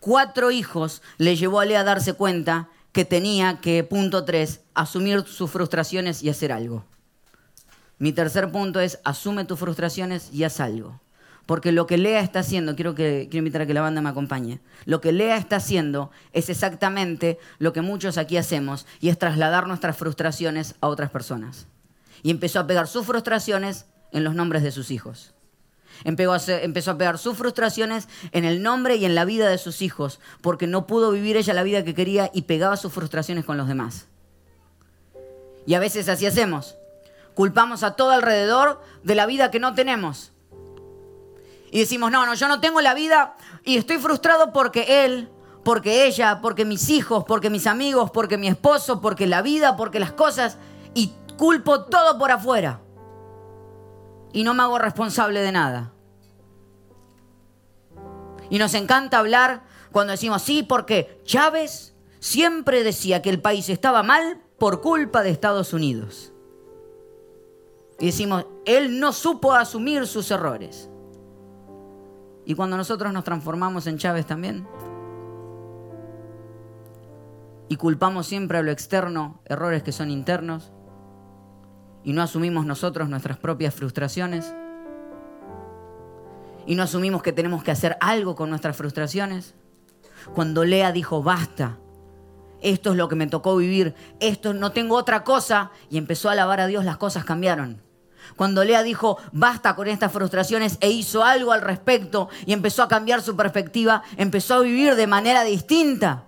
Cuatro 0.00 0.50
hijos 0.50 1.02
le 1.18 1.36
llevó 1.36 1.60
a 1.60 1.66
Lea 1.66 1.80
a 1.80 1.84
darse 1.84 2.14
cuenta 2.14 2.68
que 2.92 3.04
tenía 3.04 3.60
que, 3.60 3.84
punto 3.84 4.24
tres, 4.24 4.62
asumir 4.74 5.24
sus 5.26 5.50
frustraciones 5.50 6.22
y 6.22 6.30
hacer 6.30 6.52
algo. 6.52 6.84
Mi 7.98 8.12
tercer 8.12 8.50
punto 8.50 8.80
es, 8.80 8.98
asume 9.04 9.44
tus 9.44 9.58
frustraciones 9.58 10.30
y 10.32 10.44
haz 10.44 10.58
algo. 10.58 11.00
Porque 11.44 11.70
lo 11.70 11.86
que 11.86 11.98
Lea 11.98 12.20
está 12.20 12.40
haciendo, 12.40 12.74
quiero, 12.76 12.94
que, 12.94 13.28
invitar 13.30 13.62
a 13.62 13.66
que 13.66 13.74
la 13.74 13.82
banda 13.82 14.00
me 14.00 14.08
acompañe, 14.08 14.60
lo 14.86 15.02
que 15.02 15.12
Lea 15.12 15.36
está 15.36 15.56
haciendo 15.56 16.10
es 16.32 16.48
exactamente 16.48 17.38
lo 17.58 17.72
que 17.72 17.82
muchos 17.82 18.16
aquí 18.16 18.38
hacemos 18.38 18.86
y 19.00 19.10
es 19.10 19.18
trasladar 19.18 19.66
nuestras 19.66 19.96
frustraciones 19.96 20.76
a 20.80 20.88
otras 20.88 21.10
personas. 21.10 21.66
Y 22.22 22.30
empezó 22.30 22.60
a 22.60 22.66
pegar 22.66 22.88
sus 22.88 23.04
frustraciones 23.04 23.84
en 24.12 24.24
los 24.24 24.34
nombres 24.34 24.62
de 24.62 24.72
sus 24.72 24.90
hijos. 24.90 25.34
Empezó 26.04 26.90
a, 26.90 26.98
pegar 26.98 27.18
sus 27.18 27.36
frustraciones 27.36 28.08
en 28.32 28.44
el 28.44 28.62
nombre 28.62 28.96
y 28.96 29.04
en 29.04 29.14
la 29.14 29.24
vida 29.24 29.48
de 29.48 29.58
sus 29.58 29.82
hijos, 29.82 30.20
porque 30.40 30.66
no 30.66 30.86
pudo 30.86 31.10
vivir 31.10 31.36
ella 31.36 31.54
la 31.54 31.62
vida 31.62 31.84
que 31.84 31.94
quería 31.94 32.30
y 32.32 32.42
pegaba 32.42 32.76
sus 32.76 32.92
frustraciones 32.92 33.44
con 33.44 33.56
los 33.56 33.68
demás. 33.68 34.06
Y 35.66 35.74
a 35.74 35.80
veces 35.80 36.08
así 36.08 36.26
hacemos. 36.26 36.76
Culpamos 37.34 37.82
a 37.82 37.96
todo 37.96 38.10
alrededor 38.10 38.80
de 39.02 39.14
la 39.14 39.26
vida 39.26 39.50
que 39.50 39.60
no 39.60 39.74
tenemos. 39.74 40.32
Y 41.70 41.78
decimos, 41.80 42.10
no, 42.10 42.26
no, 42.26 42.34
yo 42.34 42.48
no 42.48 42.60
tengo 42.60 42.80
la 42.80 42.94
vida 42.94 43.36
y 43.64 43.76
estoy 43.76 43.98
frustrado 43.98 44.52
porque 44.52 45.04
él, 45.04 45.28
porque 45.62 46.06
ella, 46.06 46.40
porque 46.40 46.64
mis 46.64 46.90
hijos, 46.90 47.24
porque 47.26 47.50
mis 47.50 47.66
amigos, 47.66 48.10
porque 48.10 48.38
mi 48.38 48.48
esposo, 48.48 49.00
porque 49.00 49.26
la 49.26 49.42
vida, 49.42 49.76
porque 49.76 50.00
las 50.00 50.12
cosas. 50.12 50.56
Y 50.94 51.12
culpo 51.36 51.84
todo 51.84 52.18
por 52.18 52.32
afuera 52.32 52.80
y 54.32 54.44
no 54.44 54.54
me 54.54 54.62
hago 54.62 54.78
responsable 54.78 55.40
de 55.40 55.52
nada. 55.52 55.92
Y 58.48 58.58
nos 58.58 58.74
encanta 58.74 59.18
hablar 59.18 59.62
cuando 59.92 60.12
decimos, 60.12 60.42
sí, 60.42 60.62
porque 60.62 61.20
Chávez 61.24 61.94
siempre 62.18 62.82
decía 62.82 63.22
que 63.22 63.30
el 63.30 63.40
país 63.40 63.68
estaba 63.68 64.02
mal 64.02 64.40
por 64.58 64.80
culpa 64.80 65.22
de 65.22 65.30
Estados 65.30 65.72
Unidos. 65.72 66.32
Y 67.98 68.06
decimos, 68.06 68.46
él 68.64 68.98
no 68.98 69.12
supo 69.12 69.52
asumir 69.52 70.06
sus 70.06 70.30
errores. 70.30 70.88
Y 72.44 72.54
cuando 72.54 72.76
nosotros 72.76 73.12
nos 73.12 73.24
transformamos 73.24 73.86
en 73.86 73.98
Chávez 73.98 74.26
también, 74.26 74.66
y 77.68 77.76
culpamos 77.76 78.26
siempre 78.26 78.58
a 78.58 78.62
lo 78.62 78.72
externo 78.72 79.40
errores 79.44 79.84
que 79.84 79.92
son 79.92 80.10
internos, 80.10 80.72
y 82.04 82.12
no 82.12 82.22
asumimos 82.22 82.66
nosotros 82.66 83.08
nuestras 83.08 83.38
propias 83.38 83.74
frustraciones 83.74 84.52
y 86.66 86.74
no 86.74 86.82
asumimos 86.82 87.22
que 87.22 87.32
tenemos 87.32 87.62
que 87.62 87.70
hacer 87.70 87.96
algo 88.00 88.34
con 88.34 88.50
nuestras 88.50 88.76
frustraciones. 88.76 89.54
Cuando 90.34 90.64
Lea 90.64 90.92
dijo, 90.92 91.22
basta, 91.22 91.78
esto 92.60 92.90
es 92.90 92.96
lo 92.96 93.08
que 93.08 93.16
me 93.16 93.26
tocó 93.26 93.56
vivir, 93.56 93.94
esto 94.20 94.52
no 94.54 94.70
tengo 94.72 94.96
otra 94.96 95.24
cosa, 95.24 95.70
y 95.88 95.98
empezó 95.98 96.28
a 96.28 96.32
alabar 96.32 96.60
a 96.60 96.66
Dios, 96.66 96.84
las 96.84 96.98
cosas 96.98 97.24
cambiaron. 97.24 97.82
Cuando 98.36 98.62
Lea 98.62 98.82
dijo, 98.82 99.18
basta 99.32 99.74
con 99.74 99.88
estas 99.88 100.12
frustraciones 100.12 100.78
e 100.80 100.90
hizo 100.90 101.24
algo 101.24 101.52
al 101.52 101.62
respecto 101.62 102.28
y 102.46 102.52
empezó 102.52 102.82
a 102.82 102.88
cambiar 102.88 103.22
su 103.22 103.34
perspectiva, 103.34 104.02
empezó 104.16 104.54
a 104.54 104.60
vivir 104.60 104.94
de 104.94 105.06
manera 105.06 105.42
distinta. 105.42 106.26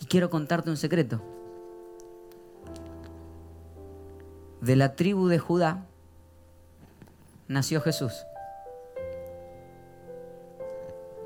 Y 0.00 0.06
quiero 0.06 0.30
contarte 0.30 0.70
un 0.70 0.76
secreto. 0.76 1.35
De 4.66 4.74
la 4.74 4.96
tribu 4.96 5.28
de 5.28 5.38
Judá 5.38 5.86
nació 7.46 7.80
Jesús. 7.80 8.12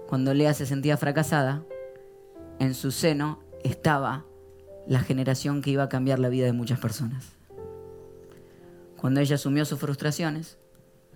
Cuando 0.09 0.35
Lea 0.35 0.53
se 0.53 0.67
sentía 0.67 0.99
fracasada, 0.99 1.63
en 2.59 2.75
su 2.75 2.91
seno 2.91 3.41
estaba 3.65 4.27
la 4.87 5.01
generación 5.01 5.63
que 5.63 5.71
iba 5.71 5.85
a 5.85 5.89
cambiar 5.89 6.19
la 6.19 6.29
vida 6.29 6.45
de 6.45 6.53
muchas 6.53 6.79
personas. 6.81 7.33
Cuando 8.99 9.21
ella 9.21 9.37
asumió 9.37 9.65
sus 9.65 9.81
frustraciones 9.81 10.59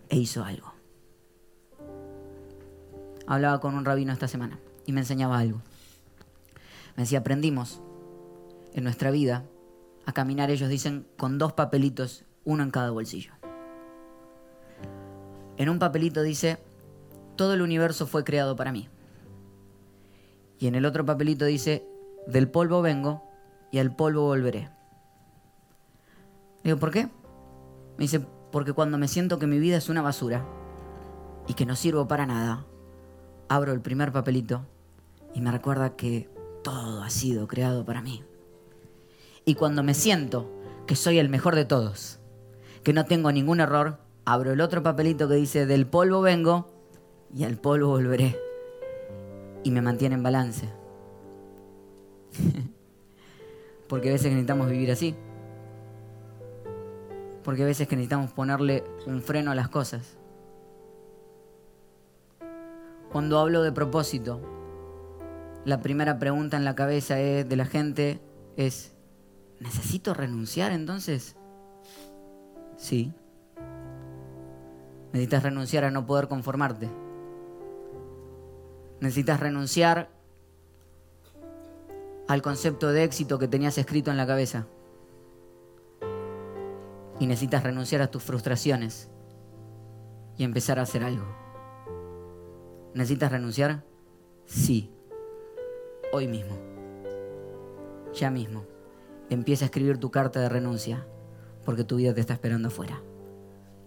e 0.08 0.16
hizo 0.16 0.44
algo. 0.44 0.72
Hablaba 3.26 3.60
con 3.60 3.74
un 3.74 3.84
rabino 3.84 4.14
esta 4.14 4.28
semana 4.28 4.58
y 4.86 4.92
me 4.92 5.00
enseñaba 5.00 5.38
algo. 5.38 5.60
Me 6.96 7.02
decía, 7.02 7.18
aprendimos 7.18 7.82
en 8.72 8.84
nuestra 8.84 9.10
vida 9.10 9.44
a 10.06 10.12
caminar, 10.12 10.50
ellos 10.50 10.68
dicen, 10.68 11.06
con 11.16 11.38
dos 11.38 11.52
papelitos, 11.52 12.24
uno 12.44 12.62
en 12.62 12.70
cada 12.70 12.90
bolsillo. 12.90 13.32
En 15.56 15.68
un 15.68 15.78
papelito 15.78 16.22
dice, 16.22 16.58
todo 17.36 17.54
el 17.54 17.62
universo 17.62 18.06
fue 18.06 18.24
creado 18.24 18.56
para 18.56 18.72
mí. 18.72 18.88
Y 20.58 20.66
en 20.66 20.74
el 20.74 20.84
otro 20.84 21.04
papelito 21.04 21.44
dice, 21.44 21.86
del 22.26 22.48
polvo 22.48 22.82
vengo 22.82 23.22
y 23.70 23.78
al 23.78 23.94
polvo 23.94 24.22
volveré. 24.22 24.70
Digo, 26.62 26.78
¿por 26.78 26.90
qué? 26.90 27.04
Me 27.98 28.04
dice, 28.04 28.26
porque 28.50 28.72
cuando 28.72 28.98
me 28.98 29.08
siento 29.08 29.38
que 29.38 29.46
mi 29.46 29.58
vida 29.58 29.76
es 29.76 29.88
una 29.88 30.02
basura 30.02 30.44
y 31.46 31.54
que 31.54 31.66
no 31.66 31.76
sirvo 31.76 32.08
para 32.08 32.26
nada, 32.26 32.64
abro 33.48 33.72
el 33.72 33.80
primer 33.80 34.12
papelito 34.12 34.66
y 35.34 35.40
me 35.40 35.50
recuerda 35.50 35.96
que 35.96 36.30
todo 36.62 37.02
ha 37.02 37.10
sido 37.10 37.46
creado 37.46 37.84
para 37.84 38.00
mí. 38.00 38.24
Y 39.44 39.54
cuando 39.56 39.82
me 39.82 39.94
siento 39.94 40.50
que 40.86 40.96
soy 40.96 41.18
el 41.18 41.28
mejor 41.28 41.54
de 41.54 41.66
todos, 41.66 42.18
que 42.82 42.92
no 42.92 43.04
tengo 43.04 43.30
ningún 43.30 43.60
error, 43.60 43.98
abro 44.24 44.52
el 44.52 44.60
otro 44.60 44.82
papelito 44.82 45.28
que 45.28 45.34
dice 45.34 45.66
del 45.66 45.86
polvo 45.86 46.22
vengo 46.22 46.72
y 47.34 47.44
al 47.44 47.58
polvo 47.58 47.88
volveré. 47.88 48.38
Y 49.62 49.70
me 49.70 49.82
mantiene 49.82 50.14
en 50.14 50.22
balance. 50.22 50.68
Porque 53.88 54.08
a 54.08 54.12
veces 54.12 54.28
necesitamos 54.28 54.70
vivir 54.70 54.90
así. 54.90 55.14
Porque 57.42 57.62
a 57.62 57.66
veces 57.66 57.90
necesitamos 57.90 58.32
ponerle 58.32 58.84
un 59.06 59.20
freno 59.20 59.50
a 59.50 59.54
las 59.54 59.68
cosas. 59.68 60.16
Cuando 63.12 63.38
hablo 63.38 63.62
de 63.62 63.72
propósito, 63.72 64.40
la 65.64 65.80
primera 65.80 66.18
pregunta 66.18 66.56
en 66.56 66.64
la 66.64 66.74
cabeza 66.74 67.14
de 67.14 67.56
la 67.56 67.66
gente 67.66 68.20
es, 68.56 68.93
¿Necesito 69.64 70.12
renunciar 70.12 70.72
entonces? 70.72 71.36
Sí. 72.76 73.14
Necesitas 75.14 75.42
renunciar 75.42 75.84
a 75.84 75.90
no 75.90 76.04
poder 76.04 76.28
conformarte. 76.28 76.90
Necesitas 79.00 79.40
renunciar 79.40 80.10
al 82.28 82.42
concepto 82.42 82.92
de 82.92 83.04
éxito 83.04 83.38
que 83.38 83.48
tenías 83.48 83.78
escrito 83.78 84.10
en 84.10 84.18
la 84.18 84.26
cabeza. 84.26 84.66
Y 87.18 87.26
necesitas 87.26 87.62
renunciar 87.62 88.02
a 88.02 88.10
tus 88.10 88.22
frustraciones 88.22 89.08
y 90.36 90.44
empezar 90.44 90.78
a 90.78 90.82
hacer 90.82 91.04
algo. 91.04 91.24
¿Necesitas 92.92 93.32
renunciar? 93.32 93.82
Sí. 94.44 94.92
Hoy 96.12 96.28
mismo. 96.28 96.54
Ya 98.12 98.30
mismo 98.30 98.73
empieza 99.30 99.64
a 99.64 99.66
escribir 99.66 99.98
tu 99.98 100.10
carta 100.10 100.40
de 100.40 100.48
renuncia, 100.48 101.06
porque 101.64 101.84
tu 101.84 101.96
vida 101.96 102.14
te 102.14 102.20
está 102.20 102.34
esperando 102.34 102.68
afuera. 102.68 103.00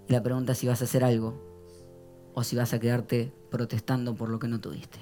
Y 0.07 0.13
la 0.13 0.23
pregunta 0.23 0.53
es 0.53 0.57
si 0.57 0.67
vas 0.67 0.81
a 0.81 0.85
hacer 0.85 1.03
algo 1.03 1.33
o 2.33 2.43
si 2.43 2.55
vas 2.55 2.73
a 2.73 2.79
quedarte 2.79 3.33
protestando 3.49 4.15
por 4.15 4.29
lo 4.29 4.39
que 4.39 4.47
no 4.47 4.59
tuviste. 4.59 4.99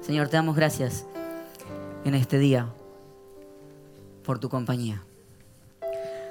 Señor, 0.00 0.28
te 0.28 0.36
damos 0.36 0.56
gracias 0.56 1.06
en 2.04 2.14
este 2.14 2.38
día 2.38 2.72
por 4.24 4.38
tu 4.38 4.48
compañía. 4.48 5.02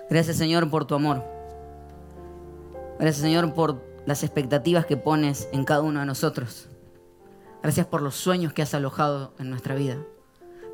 Gracias, 0.10 0.38
Señor, 0.38 0.70
por 0.70 0.86
tu 0.86 0.96
amor. 0.96 1.24
Gracias, 3.00 3.22
Señor, 3.22 3.54
por 3.54 3.82
las 4.06 4.24
expectativas 4.24 4.86
que 4.86 4.98
pones 4.98 5.50
en 5.52 5.66
cada 5.66 5.82
uno 5.82 6.00
de 6.00 6.06
nosotros. 6.06 6.68
Gracias 7.62 7.88
por 7.88 8.02
los 8.02 8.16
sueños 8.16 8.54
que 8.54 8.62
has 8.62 8.74
alojado 8.74 9.34
en 9.40 9.50
nuestra 9.50 9.76
vida. 9.76 9.98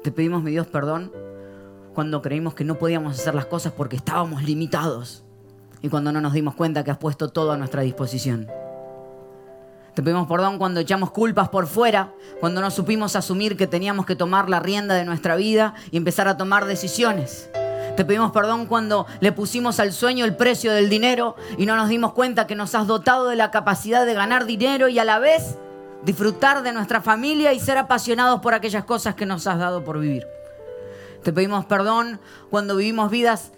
Te 0.04 0.12
pedimos, 0.12 0.44
mi 0.44 0.52
Dios, 0.52 0.68
perdón 0.68 1.12
cuando 1.94 2.22
creímos 2.22 2.54
que 2.54 2.64
no 2.64 2.76
podíamos 2.76 3.20
hacer 3.20 3.36
las 3.36 3.46
cosas 3.46 3.74
porque 3.74 3.96
estábamos 3.96 4.44
limitados 4.44 5.24
y 5.82 5.90
cuando 5.90 6.12
no 6.12 6.22
nos 6.22 6.34
dimos 6.34 6.56
cuenta 6.56 6.84
que 6.84 6.92
has 6.92 6.98
puesto 6.98 7.30
todo 7.30 7.52
a 7.52 7.58
nuestra 7.58 7.82
disposición. 7.82 8.48
Te 9.94 10.02
pedimos 10.02 10.28
perdón 10.28 10.58
cuando 10.58 10.80
echamos 10.80 11.12
culpas 11.12 11.50
por 11.50 11.68
fuera, 11.68 12.14
cuando 12.40 12.62
no 12.62 12.72
supimos 12.72 13.16
asumir 13.18 13.58
que 13.58 13.68
teníamos 13.68 14.06
que 14.06 14.16
tomar 14.16 14.50
la 14.50 14.62
rienda 14.62 14.96
de 14.96 15.04
nuestra 15.04 15.36
vida 15.36 15.74
y 15.92 15.98
empezar 15.98 16.30
a 16.30 16.38
tomar 16.38 16.66
decisiones. 16.66 17.50
Te 17.98 18.06
pedimos 18.06 18.32
perdón 18.32 18.68
cuando 18.68 19.06
le 19.20 19.34
pusimos 19.34 19.82
al 19.82 19.92
sueño 19.92 20.24
el 20.24 20.38
precio 20.38 20.72
del 20.72 20.90
dinero 20.90 21.36
y 21.58 21.66
no 21.66 21.76
nos 21.76 21.90
dimos 21.90 22.14
cuenta 22.14 22.48
que 22.48 22.56
nos 22.56 22.74
has 22.74 22.88
dotado 22.88 23.28
de 23.28 23.36
la 23.36 23.52
capacidad 23.52 24.06
de 24.06 24.14
ganar 24.14 24.46
dinero 24.46 24.88
y 24.88 24.98
a 24.98 25.04
la 25.04 25.20
vez 25.20 25.58
disfrutar 26.06 26.64
de 26.64 26.72
nuestra 26.72 27.02
familia 27.02 27.52
y 27.52 27.60
ser 27.60 27.78
apasionados 27.78 28.40
por 28.40 28.54
aquellas 28.54 28.86
cosas 28.86 29.16
que 29.16 29.26
nos 29.26 29.46
has 29.46 29.60
dado 29.60 29.84
por 29.84 30.00
vivir. 30.00 30.26
Te 31.24 31.32
pedimos 31.32 31.66
perdón 31.66 32.20
cuando 32.50 32.76
vivimos 32.76 33.12
vidas 33.12 33.52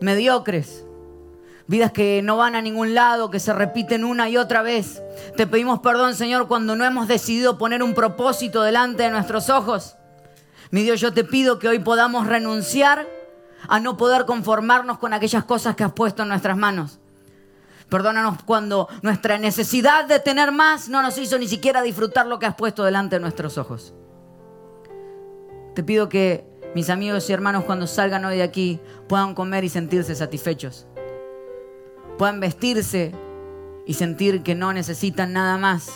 mediocres, 0.00 0.86
vidas 1.66 1.92
que 1.92 2.22
no 2.22 2.36
van 2.36 2.54
a 2.54 2.62
ningún 2.62 2.94
lado, 2.94 3.30
que 3.30 3.40
se 3.40 3.52
repiten 3.52 4.04
una 4.04 4.28
y 4.28 4.36
otra 4.36 4.62
vez. 4.62 5.02
Te 5.36 5.46
pedimos 5.46 5.80
perdón, 5.80 6.14
Señor, 6.14 6.48
cuando 6.48 6.76
no 6.76 6.84
hemos 6.84 7.08
decidido 7.08 7.58
poner 7.58 7.82
un 7.82 7.94
propósito 7.94 8.62
delante 8.62 9.02
de 9.02 9.10
nuestros 9.10 9.50
ojos. 9.50 9.96
Mi 10.70 10.82
Dios, 10.82 11.00
yo 11.00 11.12
te 11.12 11.24
pido 11.24 11.58
que 11.58 11.68
hoy 11.68 11.78
podamos 11.78 12.26
renunciar 12.26 13.06
a 13.68 13.80
no 13.80 13.96
poder 13.96 14.24
conformarnos 14.24 14.98
con 14.98 15.12
aquellas 15.12 15.44
cosas 15.44 15.76
que 15.76 15.84
has 15.84 15.92
puesto 15.92 16.22
en 16.22 16.28
nuestras 16.28 16.56
manos. 16.56 17.00
Perdónanos 17.88 18.42
cuando 18.44 18.88
nuestra 19.02 19.38
necesidad 19.38 20.04
de 20.04 20.20
tener 20.20 20.52
más 20.52 20.88
no 20.88 21.02
nos 21.02 21.16
hizo 21.16 21.38
ni 21.38 21.48
siquiera 21.48 21.82
disfrutar 21.82 22.26
lo 22.26 22.38
que 22.38 22.46
has 22.46 22.54
puesto 22.54 22.84
delante 22.84 23.16
de 23.16 23.20
nuestros 23.20 23.56
ojos. 23.56 23.94
Te 25.74 25.82
pido 25.82 26.08
que 26.08 26.47
mis 26.74 26.90
amigos 26.90 27.28
y 27.28 27.32
hermanos 27.32 27.64
cuando 27.64 27.86
salgan 27.86 28.24
hoy 28.24 28.36
de 28.36 28.42
aquí 28.42 28.80
puedan 29.08 29.34
comer 29.34 29.64
y 29.64 29.68
sentirse 29.68 30.14
satisfechos. 30.14 30.86
Puedan 32.18 32.40
vestirse 32.40 33.12
y 33.86 33.94
sentir 33.94 34.42
que 34.42 34.54
no 34.54 34.72
necesitan 34.72 35.32
nada 35.32 35.56
más. 35.56 35.88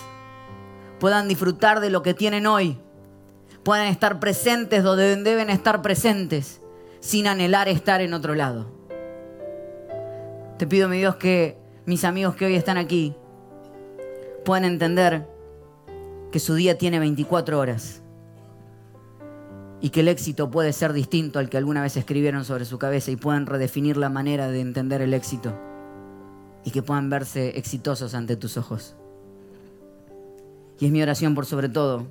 Puedan 0.99 1.29
disfrutar 1.29 1.81
de 1.81 1.91
lo 1.91 2.03
que 2.03 2.15
tienen 2.15 2.47
hoy. 2.47 2.79
Puedan 3.65 3.87
estar 3.87 4.19
presentes 4.19 4.83
donde 4.83 5.17
deben 5.17 5.51
estar 5.51 5.83
presentes 5.83 6.61
sin 7.01 7.27
anhelar 7.27 7.69
estar 7.69 8.01
en 8.01 8.15
otro 8.15 8.35
lado. 8.35 8.71
Te 10.59 10.67
pido, 10.67 10.89
mi 10.89 10.99
Dios, 10.99 11.17
que 11.17 11.59
mis 11.87 12.05
amigos 12.05 12.37
que 12.37 12.47
hoy 12.47 12.55
están 12.55 12.79
aquí 12.79 13.15
puedan 14.45 14.65
entender 14.65 15.29
que 16.31 16.39
su 16.39 16.55
día 16.55 16.79
tiene 16.79 16.99
24 16.99 17.59
horas 17.59 18.02
y 19.83 19.91
que 19.91 20.01
el 20.01 20.09
éxito 20.09 20.49
puede 20.49 20.73
ser 20.73 20.93
distinto 20.93 21.41
al 21.41 21.51
que 21.51 21.59
alguna 21.59 21.83
vez 21.83 21.97
escribieron 21.97 22.45
sobre 22.45 22.65
su 22.65 22.79
cabeza 22.79 23.11
y 23.11 23.17
puedan 23.17 23.47
redefinir 23.47 23.97
la 23.97 24.09
manera 24.09 24.49
de 24.49 24.61
entender 24.61 25.03
el 25.03 25.13
éxito 25.13 25.59
y 26.65 26.71
que 26.71 26.85
puedan 26.85 27.11
verse 27.11 27.59
exitosos 27.59 28.15
ante 28.15 28.37
tus 28.37 28.57
ojos. 28.57 28.95
Y 30.79 30.87
es 30.87 30.93
mi 30.93 31.03
oración 31.03 31.35
por 31.35 31.47
sobre 31.47 31.69
todo 31.69 32.07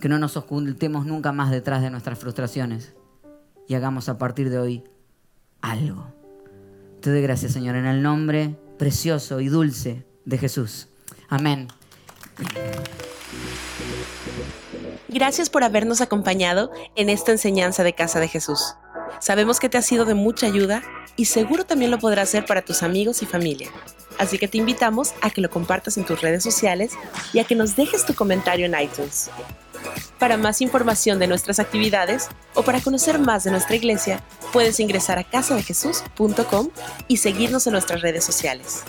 que 0.00 0.08
no 0.08 0.20
nos 0.20 0.36
ocultemos 0.36 1.04
nunca 1.04 1.32
más 1.32 1.50
detrás 1.50 1.82
de 1.82 1.90
nuestras 1.90 2.16
frustraciones 2.16 2.94
y 3.66 3.74
hagamos 3.74 4.08
a 4.08 4.16
partir 4.16 4.48
de 4.48 4.58
hoy 4.58 4.84
algo. 5.60 6.06
Te 7.00 7.10
doy 7.10 7.22
gracias, 7.22 7.52
Señor, 7.52 7.74
en 7.74 7.86
el 7.86 8.02
nombre 8.02 8.56
precioso 8.78 9.40
y 9.40 9.48
dulce 9.48 10.06
de 10.24 10.38
Jesús. 10.38 10.86
Amén. 11.28 11.66
Gracias 15.08 15.50
por 15.50 15.64
habernos 15.64 16.00
acompañado 16.00 16.70
en 16.94 17.08
esta 17.08 17.32
enseñanza 17.32 17.82
de 17.82 17.94
Casa 17.94 18.20
de 18.20 18.28
Jesús. 18.28 18.74
Sabemos 19.20 19.58
que 19.58 19.68
te 19.68 19.78
ha 19.78 19.82
sido 19.82 20.04
de 20.04 20.14
mucha 20.14 20.46
ayuda 20.46 20.82
y 21.16 21.24
seguro 21.24 21.64
también 21.64 21.90
lo 21.90 21.98
podrás 21.98 22.28
hacer 22.28 22.46
para 22.46 22.62
tus 22.62 22.82
amigos 22.82 23.22
y 23.22 23.26
familia. 23.26 23.70
Así 24.18 24.38
que 24.38 24.48
te 24.48 24.58
invitamos 24.58 25.14
a 25.22 25.30
que 25.30 25.40
lo 25.40 25.50
compartas 25.50 25.96
en 25.96 26.04
tus 26.04 26.20
redes 26.20 26.42
sociales 26.42 26.92
y 27.32 27.38
a 27.38 27.44
que 27.44 27.54
nos 27.54 27.76
dejes 27.76 28.04
tu 28.04 28.14
comentario 28.14 28.66
en 28.66 28.78
iTunes. 28.78 29.30
Para 30.18 30.36
más 30.36 30.60
información 30.60 31.18
de 31.18 31.28
nuestras 31.28 31.60
actividades 31.60 32.28
o 32.54 32.62
para 32.62 32.80
conocer 32.80 33.18
más 33.18 33.44
de 33.44 33.52
nuestra 33.52 33.76
iglesia, 33.76 34.22
puedes 34.52 34.80
ingresar 34.80 35.18
a 35.18 35.24
casadejesús.com 35.24 36.68
y 37.06 37.18
seguirnos 37.18 37.66
en 37.66 37.72
nuestras 37.72 38.02
redes 38.02 38.24
sociales. 38.24 38.82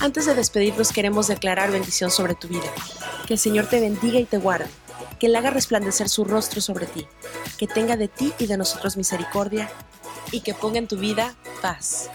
Antes 0.00 0.26
de 0.26 0.34
despedirnos 0.34 0.92
queremos 0.92 1.28
declarar 1.28 1.70
bendición 1.70 2.10
sobre 2.10 2.34
tu 2.34 2.48
vida. 2.48 2.70
Que 3.26 3.34
el 3.34 3.38
Señor 3.38 3.66
te 3.66 3.80
bendiga 3.80 4.18
y 4.18 4.24
te 4.24 4.38
guarde 4.38 4.66
que 5.20 5.26
Él 5.26 5.36
haga 5.36 5.50
resplandecer 5.50 6.08
su 6.08 6.24
rostro 6.24 6.60
sobre 6.60 6.86
ti, 6.86 7.06
que 7.58 7.68
tenga 7.68 7.96
de 7.96 8.08
ti 8.08 8.32
y 8.38 8.46
de 8.46 8.56
nosotros 8.56 8.96
misericordia, 8.96 9.70
y 10.32 10.40
que 10.40 10.54
ponga 10.54 10.78
en 10.78 10.88
tu 10.88 10.96
vida 10.96 11.36
paz. 11.60 12.08